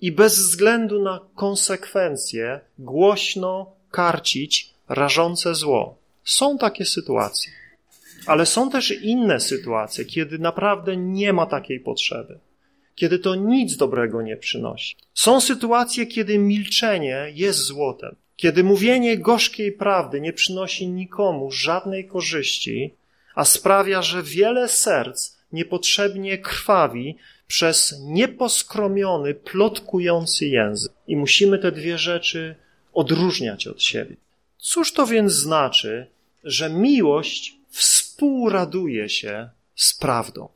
i 0.00 0.12
bez 0.12 0.38
względu 0.38 1.02
na 1.02 1.20
konsekwencje 1.34 2.60
głośno 2.78 3.72
karcić 3.90 4.70
rażące 4.88 5.54
zło. 5.54 5.98
Są 6.24 6.58
takie 6.58 6.84
sytuacje. 6.84 7.52
Ale 8.26 8.46
są 8.46 8.70
też 8.70 8.90
inne 8.90 9.40
sytuacje, 9.40 10.04
kiedy 10.04 10.38
naprawdę 10.38 10.96
nie 10.96 11.32
ma 11.32 11.46
takiej 11.46 11.80
potrzeby, 11.80 12.38
kiedy 12.94 13.18
to 13.18 13.34
nic 13.34 13.76
dobrego 13.76 14.22
nie 14.22 14.36
przynosi. 14.36 14.96
Są 15.14 15.40
sytuacje, 15.40 16.06
kiedy 16.06 16.38
milczenie 16.38 17.26
jest 17.34 17.58
złotem, 17.58 18.16
kiedy 18.42 18.64
mówienie 18.64 19.18
gorzkiej 19.18 19.72
prawdy 19.72 20.20
nie 20.20 20.32
przynosi 20.32 20.88
nikomu 20.88 21.50
żadnej 21.50 22.08
korzyści, 22.08 22.94
a 23.34 23.44
sprawia, 23.44 24.02
że 24.02 24.22
wiele 24.22 24.68
serc 24.68 25.36
niepotrzebnie 25.52 26.38
krwawi 26.38 27.16
przez 27.46 27.94
nieposkromiony, 28.00 29.34
plotkujący 29.34 30.46
język. 30.46 30.92
I 31.06 31.16
musimy 31.16 31.58
te 31.58 31.72
dwie 31.72 31.98
rzeczy 31.98 32.54
odróżniać 32.92 33.66
od 33.66 33.82
siebie. 33.82 34.16
Cóż 34.58 34.92
to 34.92 35.06
więc 35.06 35.32
znaczy, 35.32 36.06
że 36.44 36.70
miłość 36.70 37.56
współraduje 37.68 39.08
się 39.08 39.48
z 39.74 39.94
prawdą? 39.94 40.48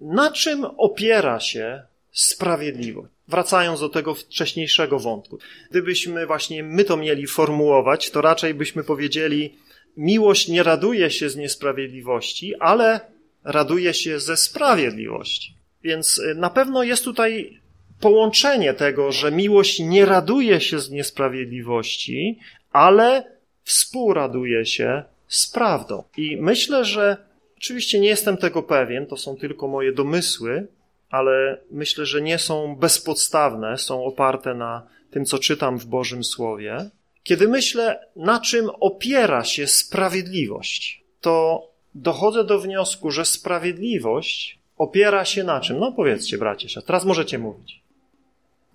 Na 0.00 0.30
czym 0.32 0.64
opiera 0.64 1.40
się 1.40 1.82
sprawiedliwość? 2.12 3.12
Wracając 3.28 3.80
do 3.80 3.88
tego 3.88 4.14
wcześniejszego 4.14 4.98
wątku. 4.98 5.38
Gdybyśmy 5.70 6.26
właśnie 6.26 6.62
my 6.62 6.84
to 6.84 6.96
mieli 6.96 7.26
formułować, 7.26 8.10
to 8.10 8.20
raczej 8.20 8.54
byśmy 8.54 8.84
powiedzieli, 8.84 9.58
miłość 9.96 10.48
nie 10.48 10.62
raduje 10.62 11.10
się 11.10 11.30
z 11.30 11.36
niesprawiedliwości, 11.36 12.54
ale 12.60 13.00
raduje 13.44 13.94
się 13.94 14.20
ze 14.20 14.36
sprawiedliwości. 14.36 15.54
Więc 15.82 16.18
y, 16.18 16.34
na 16.34 16.50
pewno 16.50 16.82
jest 16.82 17.04
tutaj 17.04 17.60
połączenie 18.00 18.74
tego, 18.74 19.12
że 19.12 19.32
miłość 19.32 19.80
nie 19.80 20.06
raduje 20.06 20.60
się 20.60 20.78
z 20.78 20.90
niesprawiedliwości, 20.90 22.38
ale 22.72 23.24
współraduje 23.62 24.66
się 24.66 25.02
z 25.28 25.46
prawdą. 25.46 26.04
I 26.16 26.36
myślę, 26.36 26.84
że 26.84 27.16
oczywiście 27.56 28.00
nie 28.00 28.08
jestem 28.08 28.36
tego 28.36 28.62
pewien, 28.62 29.06
to 29.06 29.16
są 29.16 29.36
tylko 29.36 29.68
moje 29.68 29.92
domysły, 29.92 30.66
ale 31.12 31.60
myślę, 31.70 32.06
że 32.06 32.22
nie 32.22 32.38
są 32.38 32.76
bezpodstawne, 32.76 33.78
są 33.78 34.04
oparte 34.04 34.54
na 34.54 34.86
tym, 35.10 35.24
co 35.24 35.38
czytam 35.38 35.78
w 35.78 35.86
Bożym 35.86 36.24
Słowie. 36.24 36.90
Kiedy 37.22 37.48
myślę, 37.48 38.06
na 38.16 38.40
czym 38.40 38.70
opiera 38.80 39.44
się 39.44 39.66
sprawiedliwość, 39.66 41.04
to 41.20 41.66
dochodzę 41.94 42.44
do 42.44 42.58
wniosku, 42.58 43.10
że 43.10 43.24
sprawiedliwość 43.24 44.58
opiera 44.78 45.24
się 45.24 45.44
na 45.44 45.60
czym? 45.60 45.78
No 45.78 45.92
powiedzcie, 45.92 46.38
bracie, 46.38 46.82
teraz 46.82 47.04
możecie 47.04 47.38
mówić. 47.38 47.82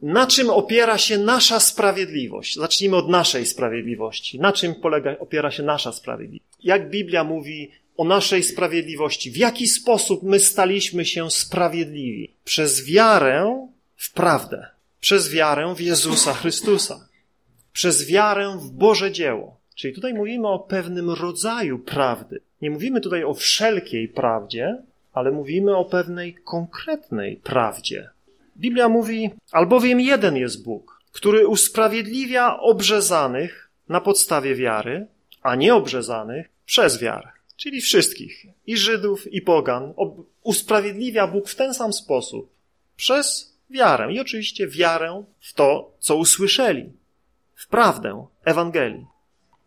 Na 0.01 0.27
czym 0.27 0.49
opiera 0.49 0.97
się 0.97 1.17
nasza 1.17 1.59
sprawiedliwość? 1.59 2.55
Zacznijmy 2.55 2.95
od 2.95 3.09
naszej 3.09 3.45
sprawiedliwości. 3.45 4.39
Na 4.39 4.53
czym 4.53 4.75
polega, 4.75 5.15
opiera 5.19 5.51
się 5.51 5.63
nasza 5.63 5.91
sprawiedliwość? 5.91 6.51
Jak 6.63 6.89
Biblia 6.89 7.23
mówi 7.23 7.71
o 7.97 8.03
naszej 8.03 8.43
sprawiedliwości? 8.43 9.31
W 9.31 9.37
jaki 9.37 9.67
sposób 9.67 10.23
my 10.23 10.39
staliśmy 10.39 11.05
się 11.05 11.31
sprawiedliwi? 11.31 12.33
Przez 12.43 12.85
wiarę 12.85 13.67
w 13.95 14.13
prawdę. 14.13 14.67
Przez 14.99 15.31
wiarę 15.31 15.73
w 15.75 15.81
Jezusa 15.81 16.33
Chrystusa. 16.33 17.07
Przez 17.73 18.07
wiarę 18.07 18.57
w 18.61 18.71
Boże 18.71 19.11
dzieło. 19.11 19.57
Czyli 19.75 19.93
tutaj 19.93 20.13
mówimy 20.13 20.47
o 20.47 20.59
pewnym 20.59 21.09
rodzaju 21.09 21.79
prawdy. 21.79 22.41
Nie 22.61 22.69
mówimy 22.69 23.01
tutaj 23.01 23.23
o 23.23 23.33
wszelkiej 23.33 24.07
prawdzie, 24.07 24.77
ale 25.13 25.31
mówimy 25.31 25.75
o 25.75 25.85
pewnej 25.85 26.33
konkretnej 26.33 27.35
prawdzie. 27.35 28.09
Biblia 28.57 28.89
mówi, 28.89 29.29
albowiem 29.51 29.99
jeden 29.99 30.35
jest 30.35 30.63
Bóg, 30.63 30.99
który 31.11 31.47
usprawiedliwia 31.47 32.59
obrzezanych 32.59 33.69
na 33.89 34.01
podstawie 34.01 34.55
wiary, 34.55 35.07
a 35.41 35.55
nie 35.55 35.75
obrzezanych 35.75 36.49
przez 36.65 36.99
wiarę. 36.99 37.36
Czyli 37.57 37.81
wszystkich, 37.81 38.45
i 38.67 38.77
Żydów, 38.77 39.33
i 39.33 39.41
Pogan, 39.41 39.93
usprawiedliwia 40.43 41.27
Bóg 41.27 41.49
w 41.49 41.55
ten 41.55 41.73
sam 41.73 41.93
sposób, 41.93 42.49
przez 42.95 43.57
wiarę. 43.69 44.13
I 44.13 44.19
oczywiście 44.19 44.67
wiarę 44.67 45.23
w 45.39 45.53
to, 45.53 45.91
co 45.99 46.15
usłyszeli, 46.15 46.91
w 47.55 47.67
prawdę 47.67 48.25
Ewangelii. 48.45 49.05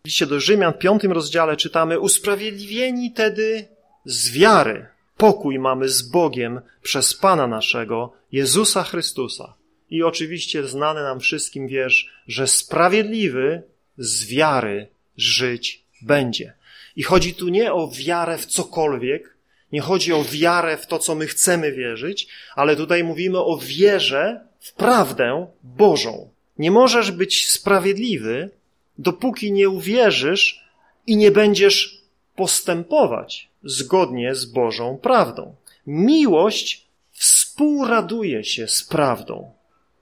W 0.02 0.06
liście 0.06 0.26
do 0.26 0.40
Rzymian, 0.40 0.72
w 0.72 0.78
piątym 0.78 1.12
rozdziale 1.12 1.56
czytamy, 1.56 2.00
usprawiedliwieni 2.00 3.12
tedy 3.12 3.68
z 4.04 4.30
wiary. 4.30 4.86
Pokój 5.16 5.58
mamy 5.58 5.88
z 5.88 6.02
Bogiem 6.02 6.60
przez 6.82 7.14
Pana 7.14 7.46
naszego, 7.46 8.12
Jezusa 8.32 8.82
Chrystusa. 8.82 9.54
I 9.90 10.02
oczywiście 10.02 10.66
znany 10.66 11.02
nam 11.02 11.20
wszystkim 11.20 11.68
wiersz, 11.68 12.10
że 12.26 12.46
sprawiedliwy 12.46 13.62
z 13.98 14.26
wiary 14.26 14.88
żyć 15.16 15.84
będzie. 16.02 16.59
I 16.96 17.02
chodzi 17.02 17.34
tu 17.34 17.48
nie 17.48 17.72
o 17.72 17.88
wiarę 17.88 18.38
w 18.38 18.46
cokolwiek, 18.46 19.36
nie 19.72 19.80
chodzi 19.80 20.12
o 20.12 20.24
wiarę 20.24 20.76
w 20.76 20.86
to, 20.86 20.98
co 20.98 21.14
my 21.14 21.26
chcemy 21.26 21.72
wierzyć, 21.72 22.28
ale 22.54 22.76
tutaj 22.76 23.04
mówimy 23.04 23.38
o 23.38 23.58
wierze 23.62 24.40
w 24.60 24.72
prawdę 24.72 25.46
Bożą. 25.62 26.30
Nie 26.58 26.70
możesz 26.70 27.10
być 27.10 27.50
sprawiedliwy, 27.50 28.50
dopóki 28.98 29.52
nie 29.52 29.68
uwierzysz 29.68 30.64
i 31.06 31.16
nie 31.16 31.30
będziesz 31.30 32.00
postępować 32.36 33.48
zgodnie 33.64 34.34
z 34.34 34.44
Bożą 34.44 34.98
prawdą. 35.02 35.54
Miłość 35.86 36.86
współraduje 37.12 38.44
się 38.44 38.68
z 38.68 38.82
prawdą. 38.82 39.52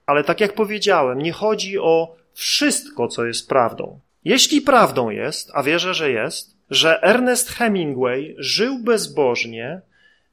Ale 0.05 0.23
tak 0.23 0.39
jak 0.39 0.53
powiedziałem, 0.53 1.21
nie 1.21 1.31
chodzi 1.31 1.79
o 1.79 2.15
wszystko, 2.33 3.07
co 3.07 3.25
jest 3.25 3.49
prawdą. 3.49 3.99
Jeśli 4.25 4.61
prawdą 4.61 5.09
jest, 5.09 5.51
a 5.53 5.63
wierzę, 5.63 5.93
że 5.93 6.11
jest, 6.11 6.58
że 6.69 7.01
Ernest 7.01 7.49
Hemingway 7.49 8.35
żył 8.37 8.79
bezbożnie, 8.79 9.81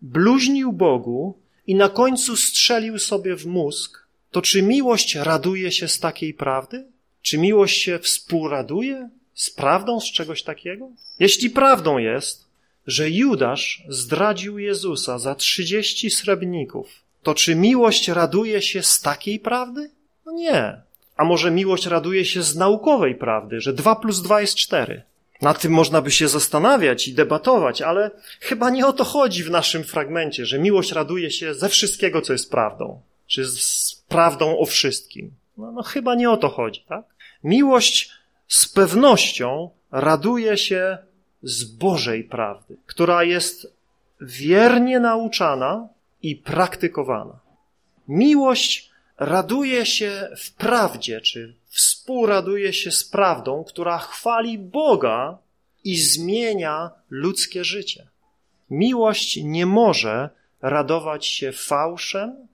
bluźnił 0.03 0.73
Bogu 0.73 1.39
i 1.67 1.75
na 1.75 1.89
końcu 1.89 2.37
strzelił 2.37 2.99
sobie 2.99 3.37
w 3.37 3.47
mózg, 3.47 4.07
to 4.31 4.43
czy 4.43 4.63
miłość 4.63 5.15
raduje 5.15 5.73
się 5.73 5.89
z 5.89 6.01
takiej 6.01 6.35
prawdy? 6.35 6.87
Czy 7.23 7.39
miłość 7.39 7.83
się 7.83 7.99
współraduje 7.99 9.09
z 9.35 9.51
prawdą 9.51 10.01
z 10.01 10.13
czegoś 10.13 10.43
takiego? 10.43 10.89
Jeśli 11.19 11.51
prawdą 11.51 11.99
jest, 11.99 12.47
że 12.87 13.11
Judasz 13.11 13.85
zdradził 13.89 14.59
Jezusa 14.59 15.19
za 15.19 15.35
trzydzieści 15.35 16.11
srebrników, 16.11 17.03
to 17.23 17.35
czy 17.35 17.55
miłość 17.55 18.09
raduje 18.09 18.63
się 18.63 18.83
z 18.83 19.01
takiej 19.01 19.41
prawdy? 19.41 19.91
No 20.27 20.33
nie. 20.33 20.81
A 21.17 21.25
może 21.25 21.51
miłość 21.51 21.87
raduje 21.87 22.25
się 22.25 22.43
z 22.43 22.57
naukowej 22.57 23.15
prawdy, 23.15 23.61
że 23.61 23.73
dwa 23.73 23.97
plus 23.97 24.23
dwa 24.23 24.41
jest 24.41 24.55
cztery? 24.55 25.03
Nad 25.43 25.61
tym 25.61 25.73
można 25.73 26.03
by 26.03 26.11
się 26.11 26.29
zastanawiać 26.29 27.09
i 27.09 27.15
debatować, 27.15 27.83
ale 27.83 28.11
chyba 28.41 28.71
nie 28.71 28.87
o 28.87 28.93
to 28.93 29.05
chodzi 29.05 29.45
w 29.45 29.51
naszym 29.51 29.85
fragmencie, 29.85 30.47
że 30.47 30.59
miłość 30.59 30.93
raduje 30.93 31.31
się 31.31 31.55
ze 31.55 31.69
wszystkiego, 31.69 32.23
co 32.23 32.33
jest 32.33 32.51
prawdą, 32.51 33.01
czy 33.27 33.45
z 33.45 34.05
prawdą 34.09 34.59
o 34.59 34.67
wszystkim. 34.67 35.31
No, 35.59 35.73
no 35.73 35.83
chyba 35.83 36.15
nie 36.15 36.31
o 36.31 36.37
to 36.37 36.49
chodzi, 36.49 36.85
tak? 36.89 37.05
Miłość 37.45 38.11
z 38.49 38.69
pewnością 38.69 39.71
raduje 39.91 40.57
się 40.57 40.99
z 41.43 41.65
Bożej 41.65 42.25
prawdy, 42.25 42.77
która 42.87 43.25
jest 43.25 43.77
wiernie 44.21 45.01
nauczana 45.01 45.89
i 46.23 46.37
praktykowana. 46.37 47.39
Miłość 48.09 48.91
raduje 49.19 49.87
się 49.87 50.29
w 50.37 50.53
prawdzie, 50.53 51.21
czy 51.21 51.55
współraduje 51.77 52.73
się 52.73 52.91
z 52.91 53.05
prawdą, 53.05 53.65
która 53.65 53.99
chwali 53.99 54.59
Boga 54.59 55.39
i 55.85 55.97
zmienia 55.97 56.91
ludzkie 57.11 57.65
życie. 57.65 58.07
Miłość 58.71 59.37
nie 59.43 59.67
może 59.67 60.31
radować 60.63 61.27
się 61.27 61.53
fałszem 61.53 62.49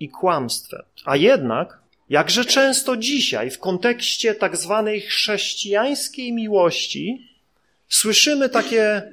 i 0.00 0.08
kłamstwem. 0.08 0.82
A 1.04 1.16
jednak, 1.16 1.78
jakże 2.08 2.44
często 2.44 2.96
dzisiaj 2.96 3.50
w 3.50 3.58
kontekście 3.58 4.34
tak 4.34 4.56
zwanej 4.56 5.00
chrześcijańskiej 5.00 6.32
miłości 6.32 7.30
słyszymy 7.88 8.48
takie 8.48 9.12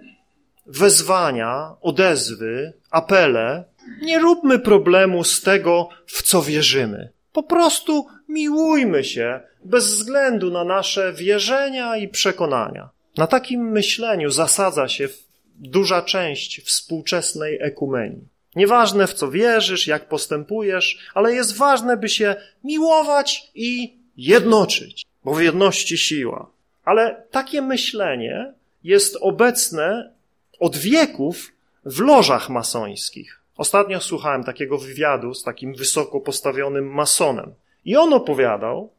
wezwania, 0.66 1.76
odezwy, 1.82 2.74
apele. 2.92 3.64
Nie 4.02 4.20
róbmy 4.20 4.60
problemu 4.60 5.24
z 5.24 5.42
tego, 5.42 5.90
w 6.06 6.22
co 6.22 6.42
wierzymy. 6.42 7.10
Po 7.34 7.44
prostu 7.44 8.08
miłujmy 8.34 9.04
się 9.04 9.40
bez 9.64 9.88
względu 9.88 10.52
na 10.52 10.64
nasze 10.64 11.14
wierzenia 11.14 11.98
i 11.98 12.08
przekonania. 12.08 12.90
Na 13.18 13.28
takim 13.28 13.72
myśleniu 13.72 14.30
zasadza 14.30 14.88
się 14.88 15.10
duża 15.56 16.02
część 16.02 16.62
współczesnej 16.62 17.58
ekumenii. 17.62 18.28
Nieważne 18.56 19.08
w 19.08 19.14
co 19.14 19.32
wierzysz, 19.32 19.88
jak 19.88 20.08
postępujesz, 20.08 20.98
ale 21.14 21.34
jest 21.34 21.58
ważne, 21.58 21.98
by 21.98 22.10
się 22.10 22.36
miłować 22.64 23.52
i 23.56 23.94
jednoczyć, 24.18 25.06
bo 25.24 25.34
w 25.34 25.42
jedności 25.42 25.98
siła. 25.98 26.50
Ale 26.86 27.24
takie 27.32 27.62
myślenie 27.62 28.54
jest 28.84 29.18
obecne 29.22 30.14
od 30.60 30.78
wieków 30.78 31.52
w 31.86 32.00
lożach 32.00 32.50
masońskich. 32.50 33.40
Ostatnio 33.58 34.02
słuchałem 34.02 34.44
takiego 34.44 34.78
wywiadu 34.78 35.34
z 35.34 35.44
takim 35.44 35.76
wysoko 35.76 36.20
postawionym 36.20 36.94
masonem. 36.94 37.54
I 37.86 37.96
on 37.96 38.14
opowiadał 38.14 38.90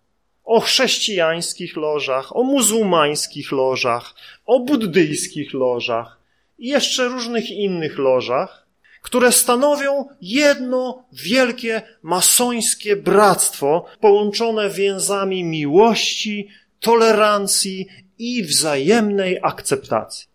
o 0.44 0.60
chrześcijańskich 0.60 1.76
lożach, 1.76 2.36
o 2.36 2.42
muzułmańskich 2.42 3.52
lożach, 3.52 4.14
o 4.46 4.60
buddyjskich 4.60 5.54
lożach 5.54 6.20
i 6.58 6.68
jeszcze 6.68 7.08
różnych 7.08 7.50
innych 7.50 7.98
lożach, 7.98 8.66
które 9.02 9.32
stanowią 9.32 10.08
jedno 10.20 11.04
wielkie 11.12 11.82
masońskie 12.02 12.96
bractwo 12.96 13.84
połączone 14.00 14.70
więzami 14.70 15.44
miłości, 15.44 16.48
tolerancji 16.80 17.86
i 18.18 18.42
wzajemnej 18.42 19.38
akceptacji. 19.42 20.26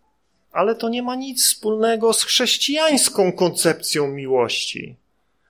Ale 0.51 0.75
to 0.75 0.89
nie 0.89 1.03
ma 1.03 1.15
nic 1.15 1.45
wspólnego 1.45 2.13
z 2.13 2.23
chrześcijańską 2.23 3.31
koncepcją 3.31 4.07
miłości, 4.07 4.95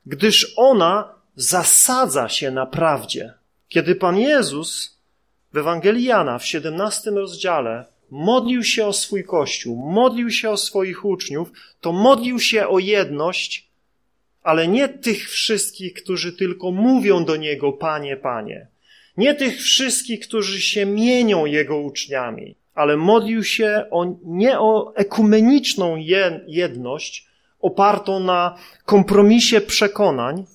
gdyż 0.06 0.54
ona 0.58 1.19
zasadza 1.40 2.30
się 2.30 2.52
na 2.52 2.66
prawdzie. 2.66 3.34
Kiedy 3.70 3.96
Pan 3.96 4.18
Jezus 4.18 5.00
w 5.54 5.58
Ewangelii 5.58 6.04
Jana 6.04 6.40
w 6.40 6.46
17 6.46 7.12
rozdziale 7.12 7.86
modlił 8.12 8.64
się 8.64 8.86
o 8.86 8.94
swój 8.94 9.24
Kościół, 9.24 9.92
modlił 9.92 10.32
się 10.32 10.50
o 10.50 10.58
swoich 10.58 11.06
uczniów, 11.06 11.52
to 11.82 11.92
modlił 11.92 12.40
się 12.40 12.68
o 12.68 12.80
jedność, 12.80 13.70
ale 14.44 14.68
nie 14.68 14.90
tych 14.90 15.30
wszystkich, 15.30 15.94
którzy 15.94 16.34
tylko 16.34 16.72
mówią 16.72 17.26
do 17.26 17.36
Niego, 17.36 17.72
Panie, 17.72 18.18
Panie. 18.18 18.68
Nie 19.18 19.36
tych 19.36 19.58
wszystkich, 19.58 20.20
którzy 20.20 20.62
się 20.62 20.86
mienią 20.86 21.46
Jego 21.46 21.78
uczniami, 21.78 22.56
ale 22.76 22.98
modlił 22.98 23.44
się 23.44 23.86
o, 23.92 24.16
nie 24.24 24.60
o 24.60 24.96
ekumeniczną 24.96 25.96
jedność 26.48 27.28
opartą 27.62 28.20
na 28.20 28.58
kompromisie 28.86 29.62
przekonań, 29.62 30.46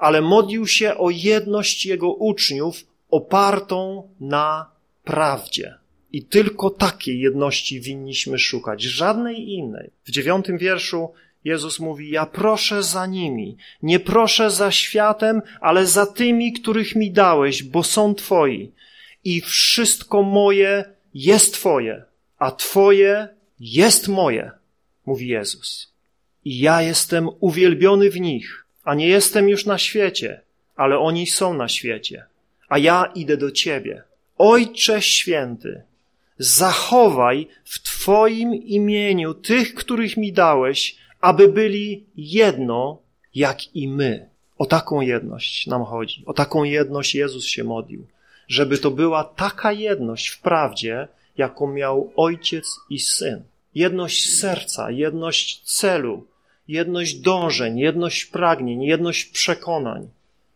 ale 0.00 0.20
modlił 0.20 0.66
się 0.66 0.96
o 0.96 1.10
jedność 1.10 1.86
Jego 1.86 2.12
uczniów 2.12 2.86
opartą 3.10 4.08
na 4.20 4.70
prawdzie. 5.04 5.74
I 6.12 6.22
tylko 6.24 6.70
takiej 6.70 7.20
jedności 7.20 7.80
winniśmy 7.80 8.38
szukać, 8.38 8.82
żadnej 8.82 9.50
innej. 9.52 9.90
W 10.04 10.10
dziewiątym 10.10 10.58
wierszu 10.58 11.08
Jezus 11.44 11.80
mówi, 11.80 12.10
ja 12.10 12.26
proszę 12.26 12.82
za 12.82 13.06
nimi, 13.06 13.56
nie 13.82 14.00
proszę 14.00 14.50
za 14.50 14.70
światem, 14.70 15.42
ale 15.60 15.86
za 15.86 16.06
tymi, 16.06 16.52
których 16.52 16.96
mi 16.96 17.10
dałeś, 17.10 17.62
bo 17.62 17.82
są 17.82 18.14
Twoi. 18.14 18.72
I 19.24 19.40
wszystko 19.40 20.22
moje 20.22 20.84
jest 21.14 21.54
Twoje, 21.54 22.04
a 22.38 22.50
Twoje 22.50 23.28
jest 23.60 24.08
moje, 24.08 24.50
mówi 25.06 25.28
Jezus. 25.28 25.92
I 26.44 26.58
ja 26.58 26.82
jestem 26.82 27.28
uwielbiony 27.40 28.10
w 28.10 28.20
nich, 28.20 28.66
a 28.90 28.94
nie 28.94 29.08
jestem 29.08 29.48
już 29.48 29.66
na 29.66 29.78
świecie, 29.78 30.40
ale 30.76 30.98
oni 30.98 31.26
są 31.26 31.54
na 31.54 31.68
świecie, 31.68 32.24
a 32.68 32.78
ja 32.78 33.12
idę 33.14 33.36
do 33.36 33.50
Ciebie. 33.50 34.02
Ojcze 34.38 35.02
święty, 35.02 35.82
zachowaj 36.38 37.46
w 37.64 37.82
Twoim 37.82 38.54
imieniu 38.54 39.34
tych, 39.34 39.74
których 39.74 40.16
mi 40.16 40.32
dałeś, 40.32 40.96
aby 41.20 41.48
byli 41.48 42.04
jedno, 42.16 42.98
jak 43.34 43.76
i 43.76 43.88
my. 43.88 44.28
O 44.58 44.66
taką 44.66 45.00
jedność 45.00 45.66
nam 45.66 45.84
chodzi. 45.84 46.22
O 46.26 46.32
taką 46.32 46.64
jedność 46.64 47.14
Jezus 47.14 47.44
się 47.46 47.64
modlił. 47.64 48.06
Żeby 48.48 48.78
to 48.78 48.90
była 48.90 49.24
taka 49.24 49.72
jedność 49.72 50.28
w 50.28 50.40
prawdzie, 50.40 51.08
jaką 51.36 51.72
miał 51.72 52.12
ojciec 52.16 52.66
i 52.90 52.98
syn. 52.98 53.42
Jedność 53.74 54.38
serca, 54.38 54.90
jedność 54.90 55.60
celu, 55.60 56.26
jedność 56.70 57.14
dążeń, 57.14 57.78
jedność 57.78 58.24
pragnień, 58.24 58.82
jedność 58.82 59.24
przekonań, 59.24 60.08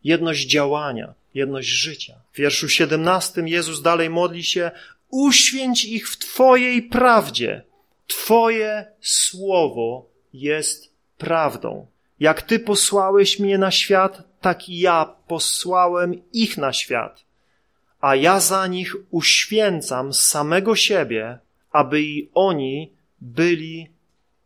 jedność 0.05 0.47
działania, 0.47 1.15
jedność 1.35 1.69
życia. 1.69 2.15
W 2.33 2.37
wierszu 2.37 2.69
17 2.69 3.43
Jezus 3.47 3.83
dalej 3.83 4.11
modli 4.11 4.45
się 4.45 4.71
uświęć 5.11 5.85
ich 5.85 6.09
w 6.09 6.19
Twojej 6.19 6.83
prawdzie. 6.83 7.63
Twoje 8.07 8.87
słowo 9.01 10.07
jest 10.33 10.91
prawdą. 11.19 11.87
Jak 12.21 12.43
Ty 12.43 12.59
posłałeś 12.59 13.39
mnie 13.39 13.59
na 13.59 13.71
świat, 13.71 14.23
tak 14.41 14.69
i 14.69 14.79
ja 14.79 15.15
posłałem 15.29 16.23
ich 16.33 16.59
na 16.59 16.73
świat. 16.73 17.25
A 18.01 18.17
ja 18.17 18.41
za 18.41 18.67
nich 18.67 18.97
uświęcam 19.11 20.13
samego 20.13 20.77
siebie, 20.77 21.39
aby 21.71 22.03
i 22.03 22.29
oni 22.35 22.93
byli 23.21 23.94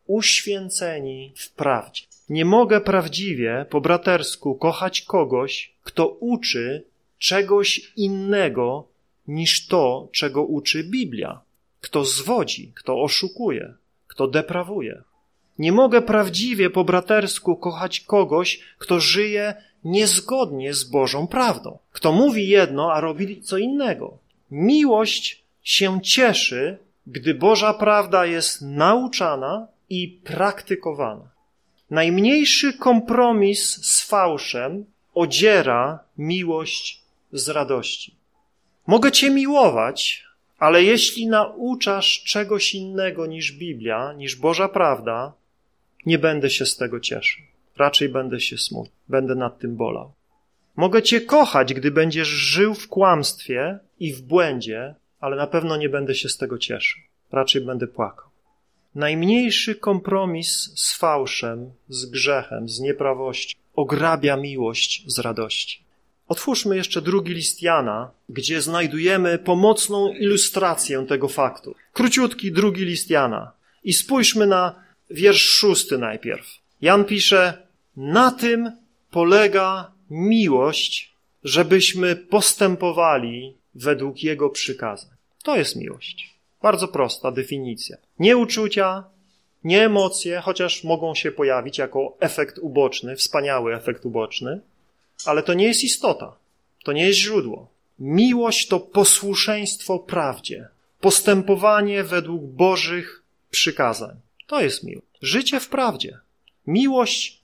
uświęceni 0.08 1.32
w 1.36 1.50
prawdzie. 1.50 2.02
Nie 2.28 2.44
mogę 2.44 2.80
prawdziwie, 2.80 3.66
po 3.70 3.80
bratersku, 3.80 4.54
kochać 4.54 5.02
kogoś, 5.02 5.72
kto 5.84 6.08
uczy 6.08 6.84
czegoś 7.18 7.92
innego 7.96 8.84
niż 9.28 9.66
to, 9.66 10.08
czego 10.12 10.44
uczy 10.44 10.84
Biblia. 10.84 11.40
Kto 11.80 12.04
zwodzi, 12.04 12.72
kto 12.74 13.02
oszukuje, 13.02 13.74
kto 14.06 14.28
deprawuje. 14.28 15.02
Nie 15.58 15.72
mogę 15.72 16.02
prawdziwie 16.02 16.70
po 16.70 16.84
bratersku 16.84 17.56
kochać 17.56 18.00
kogoś, 18.00 18.60
kto 18.78 19.00
żyje 19.00 19.54
niezgodnie 19.84 20.74
z 20.74 20.84
Bożą 20.84 21.26
prawdą. 21.26 21.78
Kto 21.92 22.12
mówi 22.12 22.48
jedno, 22.48 22.92
a 22.92 23.00
robi 23.00 23.42
co 23.42 23.58
innego. 23.58 24.18
Miłość 24.50 25.42
się 25.62 26.00
cieszy, 26.02 26.78
gdy 27.06 27.34
Boża 27.34 27.74
prawda 27.74 28.26
jest 28.26 28.62
nauczana 28.62 29.66
i 29.90 30.20
praktykowana. 30.24 31.30
Najmniejszy 31.90 32.72
kompromis 32.72 33.86
z 33.86 34.02
fałszem 34.02 34.84
odziera 35.14 36.04
miłość 36.18 37.02
z 37.32 37.48
radości. 37.48 38.14
Mogę 38.86 39.12
Cię 39.12 39.30
miłować, 39.30 40.24
ale 40.58 40.84
jeśli 40.84 41.26
nauczasz 41.26 42.22
czegoś 42.22 42.74
innego 42.74 43.26
niż 43.26 43.52
Biblia, 43.52 44.12
niż 44.12 44.36
Boża 44.36 44.68
prawda, 44.68 45.32
nie 46.06 46.18
będę 46.18 46.50
się 46.50 46.66
z 46.66 46.76
tego 46.76 47.00
cieszył. 47.00 47.44
Raczej 47.76 48.08
będę 48.08 48.40
się 48.40 48.58
smutny, 48.58 48.96
będę 49.08 49.34
nad 49.34 49.58
tym 49.58 49.76
bolał. 49.76 50.12
Mogę 50.76 51.02
Cię 51.02 51.20
kochać, 51.20 51.74
gdy 51.74 51.90
będziesz 51.90 52.28
żył 52.28 52.74
w 52.74 52.88
kłamstwie 52.88 53.78
i 54.00 54.12
w 54.12 54.22
błędzie, 54.22 54.94
ale 55.20 55.36
na 55.36 55.46
pewno 55.46 55.76
nie 55.76 55.88
będę 55.88 56.14
się 56.14 56.28
z 56.28 56.36
tego 56.36 56.58
cieszył. 56.58 57.02
Raczej 57.32 57.62
będę 57.62 57.86
płakał. 57.86 58.27
Najmniejszy 58.98 59.74
kompromis 59.74 60.72
z 60.74 60.96
fałszem, 60.96 61.70
z 61.88 62.06
grzechem, 62.06 62.68
z 62.68 62.80
nieprawością 62.80 63.58
ograbia 63.74 64.36
miłość 64.36 65.04
z 65.06 65.18
radości. 65.18 65.82
Otwórzmy 66.28 66.76
jeszcze 66.76 67.02
drugi 67.02 67.34
list 67.34 67.62
Jana, 67.62 68.10
gdzie 68.28 68.62
znajdujemy 68.62 69.38
pomocną 69.38 70.12
ilustrację 70.12 71.06
tego 71.08 71.28
faktu. 71.28 71.74
Króciutki 71.92 72.52
drugi 72.52 72.84
list 72.84 73.10
Jana. 73.10 73.52
I 73.84 73.92
spójrzmy 73.92 74.46
na 74.46 74.74
wiersz 75.10 75.48
szósty 75.48 75.98
najpierw. 75.98 76.46
Jan 76.80 77.04
pisze, 77.04 77.66
na 77.96 78.30
tym 78.30 78.72
polega 79.10 79.92
miłość, 80.10 81.14
żebyśmy 81.44 82.16
postępowali 82.16 83.54
według 83.74 84.22
Jego 84.22 84.50
przykazań. 84.50 85.10
To 85.42 85.56
jest 85.56 85.76
miłość. 85.76 86.37
Bardzo 86.62 86.88
prosta 86.88 87.30
definicja. 87.30 87.96
Nie 88.18 88.36
uczucia, 88.36 89.04
nie 89.64 89.84
emocje, 89.84 90.40
chociaż 90.40 90.84
mogą 90.84 91.14
się 91.14 91.32
pojawić 91.32 91.78
jako 91.78 92.16
efekt 92.20 92.58
uboczny, 92.58 93.16
wspaniały 93.16 93.74
efekt 93.74 94.06
uboczny, 94.06 94.60
ale 95.24 95.42
to 95.42 95.54
nie 95.54 95.66
jest 95.66 95.84
istota, 95.84 96.36
to 96.84 96.92
nie 96.92 97.06
jest 97.06 97.18
źródło. 97.18 97.68
Miłość 97.98 98.68
to 98.68 98.80
posłuszeństwo 98.80 99.98
prawdzie, 99.98 100.68
postępowanie 101.00 102.04
według 102.04 102.42
Bożych 102.42 103.22
przykazań. 103.50 104.16
To 104.46 104.60
jest 104.60 104.84
miłość. 104.84 105.06
Życie 105.22 105.60
w 105.60 105.68
prawdzie. 105.68 106.18
Miłość 106.66 107.40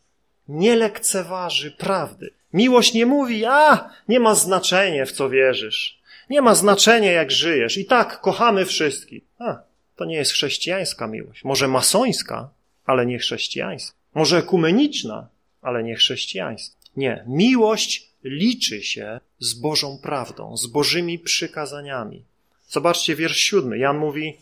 nie 0.49 0.77
lekceważy 0.77 1.71
prawdy. 1.71 2.31
Miłość 2.53 2.95
nie 2.95 3.07
mówi, 3.07 3.45
a 3.45 3.91
nie 4.09 4.21
ma 4.21 4.35
znaczenia 4.35 5.07
w 5.07 5.13
co 5.13 5.31
wierzysz. 5.31 6.01
Nie 6.31 6.43
ma 6.43 6.55
znaczenia 6.55 7.13
jak 7.13 7.31
żyjesz. 7.31 7.79
I 7.79 7.85
tak 7.85 8.21
kochamy 8.21 8.67
wszystkich. 8.67 9.23
A, 9.39 9.59
to 9.97 10.05
nie 10.05 10.17
jest 10.17 10.33
chrześcijańska 10.33 11.07
miłość. 11.07 11.45
Może 11.45 11.69
masońska, 11.69 12.51
ale 12.85 13.07
nie 13.07 13.19
chrześcijańska. 13.19 13.97
Może 14.15 14.39
ekumeniczna, 14.39 15.29
ale 15.63 15.85
nie 15.85 15.97
chrześcijańska. 15.97 16.77
Nie. 16.97 17.25
Miłość 17.27 18.09
liczy 18.25 18.83
się 18.83 19.21
z 19.39 19.55
Bożą 19.55 19.99
prawdą, 20.03 20.57
z 20.57 20.67
Bożymi 20.67 21.19
przykazaniami. 21.19 22.25
Zobaczcie 22.69 23.17
wiersz 23.17 23.37
siódmy. 23.37 23.79
Jan 23.79 23.99
mówi, 23.99 24.37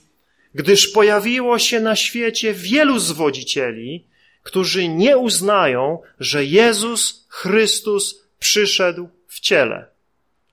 gdyż 0.54 0.88
pojawiło 0.88 1.58
się 1.58 1.80
na 1.80 1.96
świecie 1.96 2.54
wielu 2.54 2.98
zwodzicieli, 2.98 4.04
którzy 4.42 4.88
nie 4.88 5.18
uznają, 5.18 5.98
że 6.20 6.44
Jezus 6.44 7.26
Chrystus 7.28 8.24
przyszedł 8.38 9.08
w 9.28 9.40
ciele. 9.40 9.86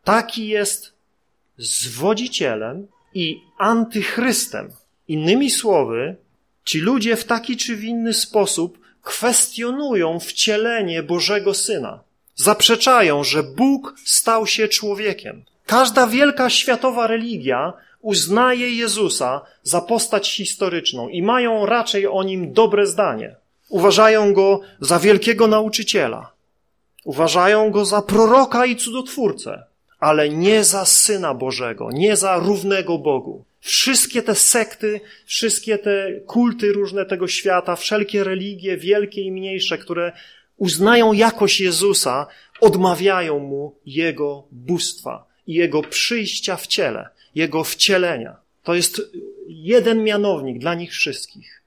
Taki 0.03 0.47
jest 0.47 0.93
zwodzicielem 1.59 2.87
i 3.13 3.41
antychrystem. 3.57 4.69
Innymi 5.07 5.49
słowy, 5.49 6.15
ci 6.65 6.79
ludzie 6.79 7.15
w 7.15 7.23
taki 7.23 7.57
czy 7.57 7.75
w 7.75 7.83
inny 7.83 8.13
sposób 8.13 8.79
kwestionują 9.01 10.19
wcielenie 10.19 11.03
Bożego 11.03 11.53
Syna. 11.53 11.99
Zaprzeczają, 12.35 13.23
że 13.23 13.43
Bóg 13.43 13.95
stał 14.05 14.47
się 14.47 14.67
człowiekiem. 14.67 15.43
Każda 15.65 16.07
wielka 16.07 16.49
światowa 16.49 17.07
religia 17.07 17.73
uznaje 18.01 18.75
Jezusa 18.75 19.41
za 19.63 19.81
postać 19.81 20.35
historyczną 20.35 21.09
i 21.09 21.21
mają 21.21 21.65
raczej 21.65 22.07
o 22.07 22.23
nim 22.23 22.53
dobre 22.53 22.87
zdanie. 22.87 23.35
Uważają 23.69 24.33
go 24.33 24.61
za 24.79 24.99
wielkiego 24.99 25.47
nauczyciela. 25.47 26.31
Uważają 27.05 27.71
go 27.71 27.85
za 27.85 28.01
proroka 28.01 28.65
i 28.65 28.75
cudotwórcę, 28.75 29.63
ale 29.99 30.29
nie 30.29 30.63
za 30.63 30.85
syna 30.85 31.33
Bożego, 31.33 31.89
nie 31.91 32.15
za 32.15 32.37
równego 32.37 32.97
Bogu. 32.97 33.45
Wszystkie 33.59 34.21
te 34.21 34.35
sekty, 34.35 35.01
wszystkie 35.25 35.77
te 35.77 36.11
kulty 36.27 36.71
różne 36.71 37.05
tego 37.05 37.27
świata, 37.27 37.75
wszelkie 37.75 38.23
religie, 38.23 38.77
wielkie 38.77 39.21
i 39.21 39.31
mniejsze, 39.31 39.77
które 39.77 40.11
uznają 40.57 41.13
jakość 41.13 41.61
Jezusa, 41.61 42.27
odmawiają 42.61 43.39
mu 43.39 43.75
jego 43.85 44.47
bóstwa 44.51 45.25
i 45.47 45.53
jego 45.53 45.81
przyjścia 45.81 46.55
w 46.55 46.67
ciele, 46.67 47.09
jego 47.35 47.63
wcielenia. 47.63 48.35
To 48.63 48.75
jest 48.75 49.01
jeden 49.47 50.03
mianownik 50.03 50.59
dla 50.59 50.75
nich 50.75 50.91
wszystkich. 50.91 51.63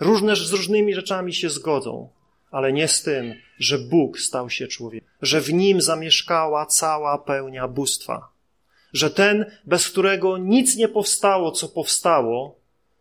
Różne 0.00 0.36
z 0.36 0.52
różnymi 0.52 0.94
rzeczami 0.94 1.34
się 1.34 1.50
zgodzą, 1.50 2.08
ale 2.50 2.72
nie 2.72 2.88
z 2.88 3.02
tym, 3.02 3.34
że 3.62 3.78
Bóg 3.78 4.20
stał 4.20 4.50
się 4.50 4.66
człowiekiem, 4.66 5.08
że 5.22 5.40
w 5.40 5.52
nim 5.52 5.80
zamieszkała 5.80 6.66
cała 6.66 7.18
pełnia 7.18 7.68
bóstwa, 7.68 8.28
że 8.92 9.10
ten, 9.10 9.46
bez 9.64 9.88
którego 9.88 10.38
nic 10.38 10.76
nie 10.76 10.88
powstało, 10.88 11.52
co 11.52 11.68
powstało, 11.68 12.60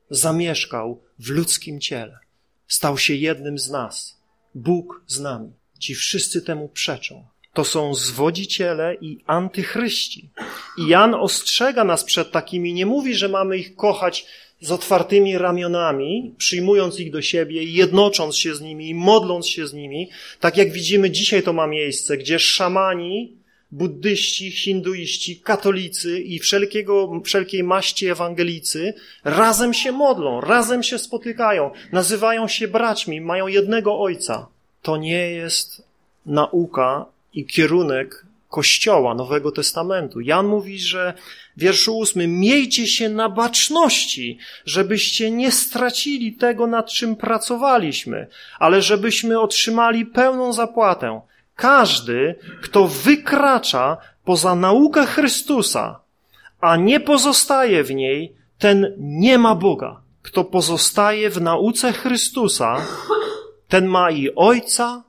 zamieszkał 0.10 1.02
w 1.20 1.30
ludzkim 1.30 1.80
ciele. 1.80 2.20
Stał 2.68 2.98
się 2.98 3.16
jednym 3.16 3.60
z 3.60 3.70
nas. 3.70 4.22
Bóg 4.56 5.04
z 5.08 5.20
nami. 5.20 5.52
Ci 5.80 5.96
wszyscy 5.96 6.42
temu 6.42 6.70
przeczą. 6.70 7.26
To 7.54 7.64
są 7.64 7.94
zwodziciele 7.94 8.96
i 8.96 9.24
antychryści. 9.28 10.30
I 10.78 10.88
Jan 10.88 11.14
ostrzega 11.14 11.84
nas 11.84 12.04
przed 12.04 12.32
takimi, 12.32 12.74
nie 12.74 12.86
mówi, 12.86 13.16
że 13.16 13.30
mamy 13.30 13.58
ich 13.58 13.76
kochać 13.76 14.26
z 14.62 14.72
otwartymi 14.72 15.38
ramionami, 15.38 16.34
przyjmując 16.38 17.00
ich 17.00 17.12
do 17.12 17.22
siebie, 17.22 17.64
jednocząc 17.64 18.38
się 18.38 18.56
z 18.56 18.62
nimi, 18.62 18.96
modląc 18.96 19.48
się 19.48 19.68
z 19.68 19.74
nimi, 19.74 20.10
tak 20.40 20.58
jak 20.58 20.72
widzimy 20.72 21.12
dzisiaj 21.12 21.44
to 21.44 21.54
ma 21.54 21.68
miejsce, 21.68 22.18
gdzie 22.18 22.40
szamani, 22.40 23.34
buddyści, 23.72 24.52
hinduiści, 24.52 25.40
katolicy 25.40 26.20
i 26.20 26.40
wszelkiego, 26.40 27.22
wszelkiej 27.26 27.64
maści 27.64 28.08
ewangelicy 28.08 28.94
razem 29.24 29.74
się 29.74 29.92
modlą, 29.92 30.42
razem 30.42 30.84
się 30.84 30.98
spotykają, 30.98 31.72
nazywają 31.92 32.48
się 32.48 32.68
braćmi, 32.68 33.22
mają 33.22 33.48
jednego 33.48 34.00
ojca. 34.00 34.48
To 34.82 34.98
nie 34.98 35.32
jest 35.32 35.84
nauka 36.26 37.06
i 37.34 37.46
kierunek 37.46 38.26
Kościoła 38.52 39.16
Nowego 39.16 39.52
Testamentu. 39.52 40.20
Jan 40.20 40.48
mówi, 40.48 40.80
że 40.80 41.14
wierszu 41.58 41.98
ósmym, 41.98 42.40
miejcie 42.40 42.88
się 42.88 43.10
na 43.10 43.30
baczności, 43.30 44.38
żebyście 44.66 45.32
nie 45.32 45.52
stracili 45.52 46.34
tego, 46.34 46.68
nad 46.68 46.90
czym 46.90 47.16
pracowaliśmy, 47.16 48.28
ale 48.60 48.82
żebyśmy 48.82 49.40
otrzymali 49.40 50.06
pełną 50.06 50.54
zapłatę. 50.54 51.22
Każdy, 51.56 52.36
kto 52.62 52.88
wykracza 52.88 53.98
poza 54.24 54.56
naukę 54.56 55.06
Chrystusa, 55.06 56.00
a 56.62 56.76
nie 56.76 57.00
pozostaje 57.00 57.84
w 57.84 57.92
niej, 57.92 58.36
ten 58.58 58.96
nie 58.98 59.38
ma 59.38 59.56
Boga. 59.56 60.02
Kto 60.22 60.44
pozostaje 60.44 61.30
w 61.30 61.42
nauce 61.42 61.94
Chrystusa, 61.94 62.86
ten 63.68 63.86
ma 63.86 64.12
i 64.12 64.36
Ojca, 64.36 65.04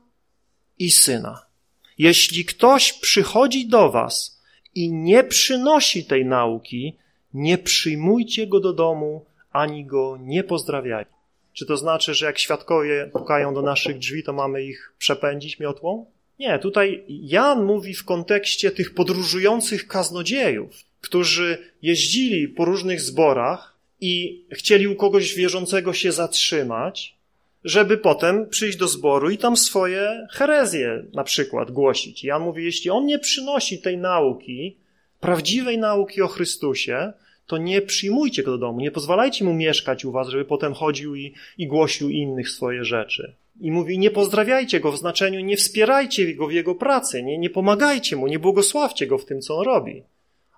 i 0.78 0.90
Syna. 0.90 1.51
Jeśli 1.99 2.45
ktoś 2.45 2.93
przychodzi 2.93 3.68
do 3.68 3.90
was 3.90 4.43
i 4.74 4.93
nie 4.93 5.24
przynosi 5.24 6.05
tej 6.05 6.24
nauki, 6.24 6.97
nie 7.34 7.59
przyjmujcie 7.59 8.47
go 8.47 8.61
do 8.61 8.72
domu, 8.72 9.24
ani 9.53 9.86
go 9.86 10.18
nie 10.20 10.45
pozdrawiajcie. 10.45 11.12
Czy 11.53 11.66
to 11.66 11.76
znaczy, 11.76 12.14
że 12.14 12.26
jak 12.26 12.38
świadkowie 12.38 13.11
pukają 13.12 13.55
do 13.55 13.62
naszych 13.62 13.99
drzwi, 13.99 14.22
to 14.22 14.32
mamy 14.32 14.64
ich 14.64 14.95
przepędzić 14.99 15.59
miotłą? 15.61 16.07
Nie, 16.38 16.59
tutaj 16.59 17.05
Jan 17.09 17.64
mówi 17.64 17.95
w 17.95 18.05
kontekście 18.05 18.70
tych 18.70 18.95
podróżujących 18.95 19.86
kaznodziejów, 19.86 20.84
którzy 21.01 21.59
jeździli 21.82 22.49
po 22.49 22.64
różnych 22.64 23.01
zborach 23.01 23.78
i 24.01 24.45
chcieli 24.53 24.88
u 24.88 24.97
kogoś 24.97 25.34
wierzącego 25.34 25.93
się 25.93 26.12
zatrzymać, 26.12 27.16
żeby 27.65 27.99
potem 27.99 28.49
przyjść 28.49 28.79
do 28.79 28.89
zboru 28.89 29.31
i 29.31 29.39
tam 29.39 29.57
swoje 29.57 30.27
herezje 30.31 31.05
na 31.15 31.25
przykład 31.25 31.71
głosić. 31.71 32.25
Jan 32.25 32.43
mówi, 32.43 32.65
jeśli 32.65 32.91
on 32.91 33.07
nie 33.07 33.19
przynosi 33.19 33.83
tej 33.83 33.99
nauki, 33.99 34.77
prawdziwej 35.21 35.79
nauki 35.79 36.23
o 36.23 36.29
Chrystusie, 36.29 37.13
to 37.47 37.59
nie 37.59 37.83
przyjmujcie 37.83 38.43
go 38.43 38.51
do 38.51 38.59
domu, 38.59 38.81
nie 38.81 38.91
pozwalajcie 38.91 39.45
mu 39.45 39.55
mieszkać 39.55 40.05
u 40.05 40.13
was, 40.13 40.29
żeby 40.29 40.45
potem 40.45 40.75
chodził 40.75 41.15
i, 41.15 41.35
i 41.59 41.67
głosił 41.67 42.11
innych 42.11 42.51
swoje 42.51 42.85
rzeczy. 42.85 43.35
I 43.61 43.71
mówi, 43.71 43.99
nie 43.99 44.11
pozdrawiajcie 44.11 44.81
go 44.81 44.93
w 44.93 44.99
znaczeniu, 44.99 45.41
nie 45.41 45.57
wspierajcie 45.57 46.35
go 46.35 46.47
w 46.47 46.53
jego 46.53 46.75
pracy, 46.75 47.23
nie, 47.23 47.39
nie 47.39 47.51
pomagajcie 47.51 48.17
mu, 48.17 48.27
nie 48.27 48.39
błogosławcie 48.39 49.07
go 49.07 49.19
w 49.19 49.25
tym, 49.25 49.41
co 49.41 49.59
on 49.59 49.65
robi 49.65 50.03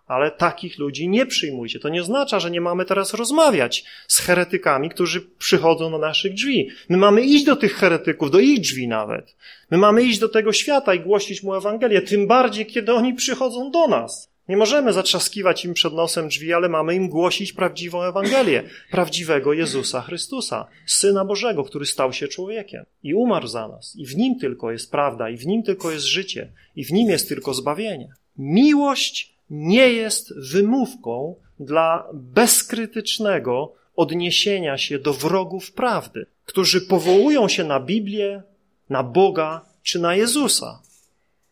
ale 0.07 0.31
takich 0.31 0.79
ludzi 0.79 1.09
nie 1.09 1.27
przyjmujcie. 1.27 1.81
To 1.81 1.89
nie 1.89 2.01
oznacza, 2.01 2.41
że 2.41 2.51
nie 2.51 2.61
mamy 2.61 2.85
teraz 2.85 3.15
rozmawiać 3.15 3.85
z 4.09 4.19
heretykami, 4.19 4.91
którzy 4.91 5.21
przychodzą 5.21 5.91
do 5.91 5.99
naszych 5.99 6.35
drzwi. 6.35 6.69
My 6.89 6.97
mamy 6.97 7.23
iść 7.23 7.45
do 7.45 7.57
tych 7.57 7.77
heretyków, 7.77 8.31
do 8.31 8.39
ich 8.39 8.61
drzwi 8.61 8.89
nawet. 8.89 9.37
My 9.71 9.79
mamy 9.79 10.03
iść 10.03 10.19
do 10.19 10.29
tego 10.29 10.53
świata 10.53 10.95
i 10.95 11.01
głosić 11.01 11.43
mu 11.43 11.55
Ewangelię, 11.55 12.03
tym 12.03 12.27
bardziej, 12.27 12.67
kiedy 12.67 12.93
oni 12.93 13.15
przychodzą 13.15 13.71
do 13.71 13.87
nas. 13.87 14.35
Nie 14.49 14.57
możemy 14.57 14.93
zatrzaskiwać 14.93 15.65
im 15.65 15.75
przed 15.75 15.95
nosem 15.95 16.29
drzwi, 16.29 16.53
ale 16.53 16.69
mamy 16.69 16.95
im 16.95 17.09
głosić 17.09 17.53
prawdziwą 17.53 18.03
Ewangelię, 18.03 18.63
prawdziwego 18.91 19.53
Jezusa 19.53 20.01
Chrystusa, 20.01 20.67
Syna 20.87 21.25
Bożego, 21.25 21.65
który 21.65 21.87
stał 21.87 22.13
się 22.13 22.29
człowiekiem 22.29 22.85
i 23.03 23.15
umarł 23.15 23.47
za 23.47 23.69
nas. 23.69 23.97
I 23.97 24.07
w 24.07 24.17
Nim 24.17 24.39
tylko 24.39 24.73
jest 24.73 24.91
prawda, 24.91 25.31
i 25.31 25.37
w 25.37 25.47
Nim 25.47 25.63
tylko 25.63 25.91
jest 25.91 26.05
życie, 26.05 26.53
i 26.77 26.85
w 26.85 26.93
Nim 26.93 27.11
jest 27.11 27.29
tylko 27.29 27.55
zbawienie. 27.55 28.09
Miłość 28.37 29.34
nie 29.51 29.93
jest 29.93 30.53
wymówką 30.53 31.35
dla 31.61 32.09
bezkrytycznego 32.13 33.73
odniesienia 33.97 34.79
się 34.79 34.99
do 34.99 35.13
wrogów 35.13 35.73
prawdy, 35.73 36.27
którzy 36.45 36.81
powołują 36.81 37.49
się 37.49 37.65
na 37.65 37.81
Biblię, 37.81 38.43
na 38.91 39.03
Boga 39.03 39.61
czy 39.83 39.99
na 39.99 40.15
Jezusa. 40.15 40.83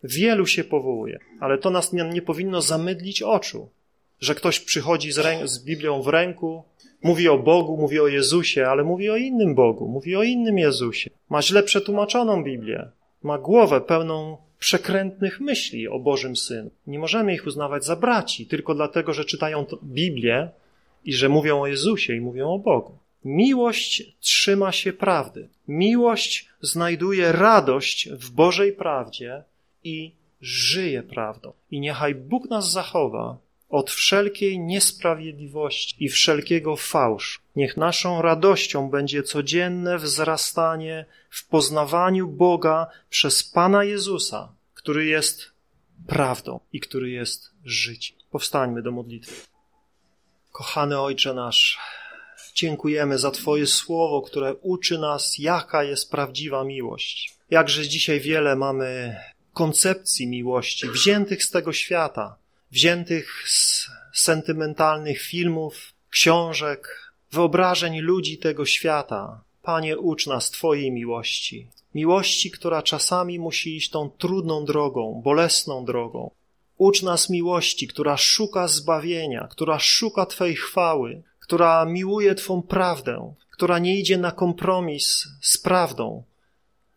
Wielu 0.05 0.47
się 0.47 0.65
powołuje, 0.65 1.19
ale 1.41 1.59
to 1.59 1.71
nas 1.71 1.93
nie, 1.93 2.05
nie 2.05 2.23
powinno 2.23 2.63
zamydlić 2.63 3.23
oczu, 3.23 3.69
że 4.21 4.35
ktoś 4.35 4.61
przychodzi 4.61 5.13
z, 5.13 5.19
rę- 5.19 5.47
z 5.47 5.65
Biblią 5.65 6.03
w 6.03 6.09
ręku, 6.09 6.65
mówi 7.03 7.29
o 7.29 7.39
Bogu, 7.39 7.77
mówi 7.77 8.01
o 8.01 8.09
Jezusie, 8.09 8.67
ale 8.67 8.85
mówi 8.85 9.11
o 9.11 9.17
innym 9.17 9.55
Bogu, 9.55 9.89
mówi 9.89 10.17
o 10.17 10.23
innym 10.23 10.59
Jezusie. 10.59 11.11
Ma 11.29 11.43
źle 11.43 11.63
przetłumaczoną 11.63 12.45
Biblię, 12.45 12.91
ma 13.23 13.39
głowę 13.39 13.81
pełną 13.81 14.37
przekrętnych 14.63 15.41
myśli 15.41 15.89
o 15.89 15.99
Bożym 15.99 16.37
Synu. 16.37 16.71
Nie 16.87 16.99
możemy 16.99 17.35
ich 17.35 17.47
uznawać 17.47 17.85
za 17.85 17.97
braci 17.97 18.47
tylko 18.47 18.75
dlatego, 18.75 19.13
że 19.13 19.25
czytają 19.25 19.67
Biblię 19.83 20.49
i 21.05 21.13
że 21.13 21.29
mówią 21.29 21.61
o 21.61 21.67
Jezusie 21.67 22.15
i 22.15 22.21
mówią 22.21 22.49
o 22.49 22.59
Bogu. 22.59 22.99
Miłość 23.25 24.03
trzyma 24.21 24.73
się 24.73 24.93
prawdy. 24.93 25.49
Miłość 25.69 26.49
znajduje 26.61 27.33
radość 27.33 28.09
w 28.11 28.31
Bożej 28.31 28.73
prawdzie 28.73 29.43
i 29.85 30.13
żyje 30.41 31.03
prawdą. 31.03 31.53
I 31.71 31.81
niechaj 31.81 32.15
Bóg 32.15 32.51
nas 32.51 32.73
zachowa 32.73 33.39
od 33.69 33.91
wszelkiej 33.91 34.59
niesprawiedliwości 34.59 36.05
i 36.05 36.09
wszelkiego 36.09 36.77
fałszu. 36.77 37.41
Niech 37.57 37.77
naszą 37.77 38.23
radością 38.23 38.91
będzie 38.91 39.23
codzienne 39.23 39.99
wzrastanie 39.99 41.07
w 41.31 41.47
poznawaniu 41.47 42.29
Boga 42.29 42.87
przez 43.11 43.43
Pana 43.43 43.85
Jezusa, 43.85 44.53
który 44.75 45.07
jest 45.07 45.53
prawdą 46.07 46.61
i 46.73 46.81
który 46.81 47.11
jest 47.11 47.51
życiem. 47.65 48.19
Powstańmy 48.31 48.83
do 48.83 48.93
modlitwy. 48.93 49.35
Kochany 50.53 51.01
Ojcze 51.01 51.35
nasz, 51.35 51.79
dziękujemy 52.55 53.19
za 53.19 53.31
Twoje 53.31 53.67
słowo, 53.67 54.23
które 54.23 54.55
uczy 54.55 54.99
nas, 54.99 55.39
jaka 55.39 55.85
jest 55.85 56.11
prawdziwa 56.11 56.65
miłość. 56.65 57.35
Jakże 57.51 57.89
dzisiaj 57.89 58.21
wiele 58.21 58.57
mamy 58.57 59.17
koncepcji 59.53 60.27
miłości 60.27 60.89
wziętych 60.89 61.45
z 61.45 61.51
tego 61.51 61.73
świata, 61.73 62.37
wziętych 62.71 63.43
z 63.47 63.91
sentymentalnych 64.13 65.23
filmów, 65.23 65.93
książek, 66.11 67.12
wyobrażeń 67.33 68.01
ludzi 68.01 68.39
tego 68.39 68.65
świata. 68.67 69.41
Panie, 69.63 69.99
ucz 69.99 70.27
nas 70.27 70.51
Twojej 70.51 70.93
miłości. 70.93 71.67
Miłości, 71.95 72.51
która 72.51 72.83
czasami 72.83 73.39
musi 73.39 73.77
iść 73.77 73.91
tą 73.91 74.11
trudną 74.11 74.65
drogą, 74.65 75.21
bolesną 75.25 75.85
drogą. 75.85 76.31
Ucz 76.79 77.03
nas 77.03 77.31
miłości, 77.31 77.89
która 77.89 78.17
szuka 78.17 78.69
zbawienia, 78.69 79.49
która 79.51 79.79
szuka 79.79 80.27
Twojej 80.27 80.57
chwały, 80.57 81.23
która 81.41 81.85
miłuje 81.85 82.35
Twą 82.35 82.63
prawdę, 82.63 83.35
która 83.51 83.79
nie 83.79 83.97
idzie 83.97 84.19
na 84.19 84.33
kompromis 84.33 85.29
z 85.41 85.59
prawdą, 85.59 86.23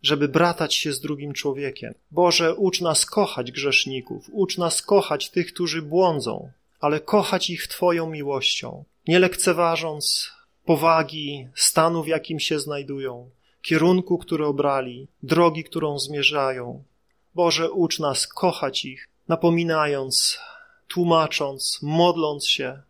żeby 0.01 0.27
bratać 0.27 0.75
się 0.75 0.93
z 0.93 0.99
drugim 0.99 1.33
człowiekiem. 1.33 1.93
Boże, 2.11 2.55
ucz 2.55 2.81
nas 2.81 3.05
kochać 3.05 3.51
grzeszników, 3.51 4.29
ucz 4.31 4.57
nas 4.57 4.81
kochać 4.81 5.29
tych, 5.29 5.53
którzy 5.53 5.81
błądzą, 5.81 6.51
ale 6.79 6.99
kochać 6.99 7.49
ich 7.49 7.67
Twoją 7.67 8.09
miłością, 8.09 8.83
nie 9.07 9.19
lekceważąc 9.19 10.31
powagi 10.65 11.47
stanu, 11.55 12.03
w 12.03 12.07
jakim 12.07 12.39
się 12.39 12.59
znajdują, 12.59 13.29
kierunku, 13.61 14.17
który 14.17 14.45
obrali, 14.45 15.07
drogi, 15.23 15.63
którą 15.63 15.99
zmierzają. 15.99 16.83
Boże, 17.35 17.71
ucz 17.71 17.99
nas 17.99 18.27
kochać 18.27 18.85
ich, 18.85 19.07
napominając, 19.27 20.39
tłumacząc, 20.87 21.79
modląc 21.81 22.47
się, 22.47 22.81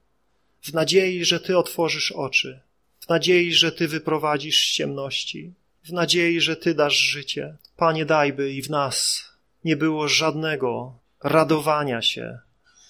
w 0.61 0.73
nadziei, 0.73 1.25
że 1.25 1.39
Ty 1.39 1.57
otworzysz 1.57 2.11
oczy, 2.11 2.59
w 2.99 3.09
nadziei, 3.09 3.53
że 3.53 3.71
Ty 3.71 3.87
wyprowadzisz 3.87 4.67
z 4.67 4.73
ciemności, 4.73 5.53
w 5.83 5.91
nadziei, 5.91 6.41
że 6.41 6.55
Ty 6.55 6.73
dasz 6.73 6.97
życie. 6.97 7.55
Panie, 7.77 8.05
daj, 8.05 8.33
by 8.33 8.53
i 8.53 8.61
w 8.61 8.69
nas 8.69 9.25
nie 9.63 9.77
było 9.77 10.07
żadnego 10.07 10.93
radowania 11.23 12.01
się 12.01 12.39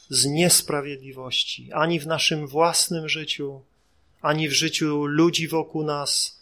z 0.09 0.25
niesprawiedliwości, 0.25 1.71
ani 1.73 1.99
w 1.99 2.07
naszym 2.07 2.47
własnym 2.47 3.09
życiu, 3.09 3.61
ani 4.21 4.49
w 4.49 4.53
życiu 4.53 5.05
ludzi 5.05 5.47
wokół 5.47 5.83
nas, 5.83 6.41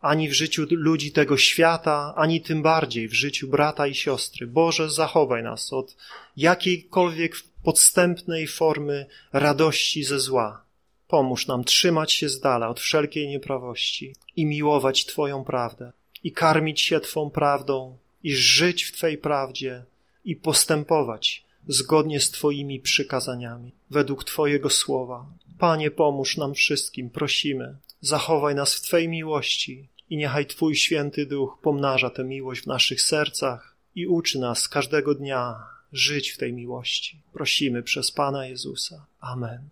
ani 0.00 0.28
w 0.28 0.32
życiu 0.32 0.66
ludzi 0.70 1.12
tego 1.12 1.36
świata, 1.36 2.14
ani 2.16 2.40
tym 2.40 2.62
bardziej 2.62 3.08
w 3.08 3.14
życiu 3.14 3.48
brata 3.48 3.86
i 3.86 3.94
siostry. 3.94 4.46
Boże, 4.46 4.90
zachowaj 4.90 5.42
nas 5.42 5.72
od 5.72 5.96
jakiejkolwiek 6.36 7.36
podstępnej 7.62 8.46
formy 8.46 9.06
radości 9.32 10.04
ze 10.04 10.20
zła. 10.20 10.64
Pomóż 11.08 11.46
nam 11.46 11.64
trzymać 11.64 12.12
się 12.12 12.28
z 12.28 12.40
dala 12.40 12.68
od 12.68 12.80
wszelkiej 12.80 13.28
nieprawości 13.28 14.14
i 14.36 14.46
miłować 14.46 15.06
Twoją 15.06 15.44
prawdę, 15.44 15.92
i 16.24 16.32
karmić 16.32 16.80
się 16.80 17.00
Twą 17.00 17.30
prawdą, 17.30 17.98
i 18.22 18.34
żyć 18.34 18.84
w 18.84 18.92
Twej 18.92 19.18
prawdzie, 19.18 19.84
i 20.24 20.36
postępować 20.36 21.44
zgodnie 21.68 22.20
z 22.20 22.30
Twoimi 22.30 22.80
przykazaniami, 22.80 23.72
według 23.90 24.24
Twojego 24.24 24.70
słowa. 24.70 25.26
Panie, 25.58 25.90
pomóż 25.90 26.36
nam 26.36 26.54
wszystkim, 26.54 27.10
prosimy. 27.10 27.76
Zachowaj 28.00 28.54
nas 28.54 28.74
w 28.74 28.80
Twej 28.80 29.08
miłości 29.08 29.88
i 30.10 30.16
niechaj 30.16 30.46
Twój 30.46 30.76
święty 30.76 31.26
duch 31.26 31.58
pomnaża 31.62 32.10
tę 32.10 32.24
miłość 32.24 32.62
w 32.62 32.66
naszych 32.66 33.02
sercach 33.02 33.76
i 33.94 34.06
uczy 34.06 34.38
nas 34.38 34.68
każdego 34.68 35.14
dnia 35.14 35.56
żyć 35.92 36.30
w 36.30 36.38
tej 36.38 36.52
miłości. 36.52 37.22
Prosimy 37.32 37.82
przez 37.82 38.12
Pana 38.12 38.46
Jezusa. 38.46 39.06
Amen. 39.20 39.68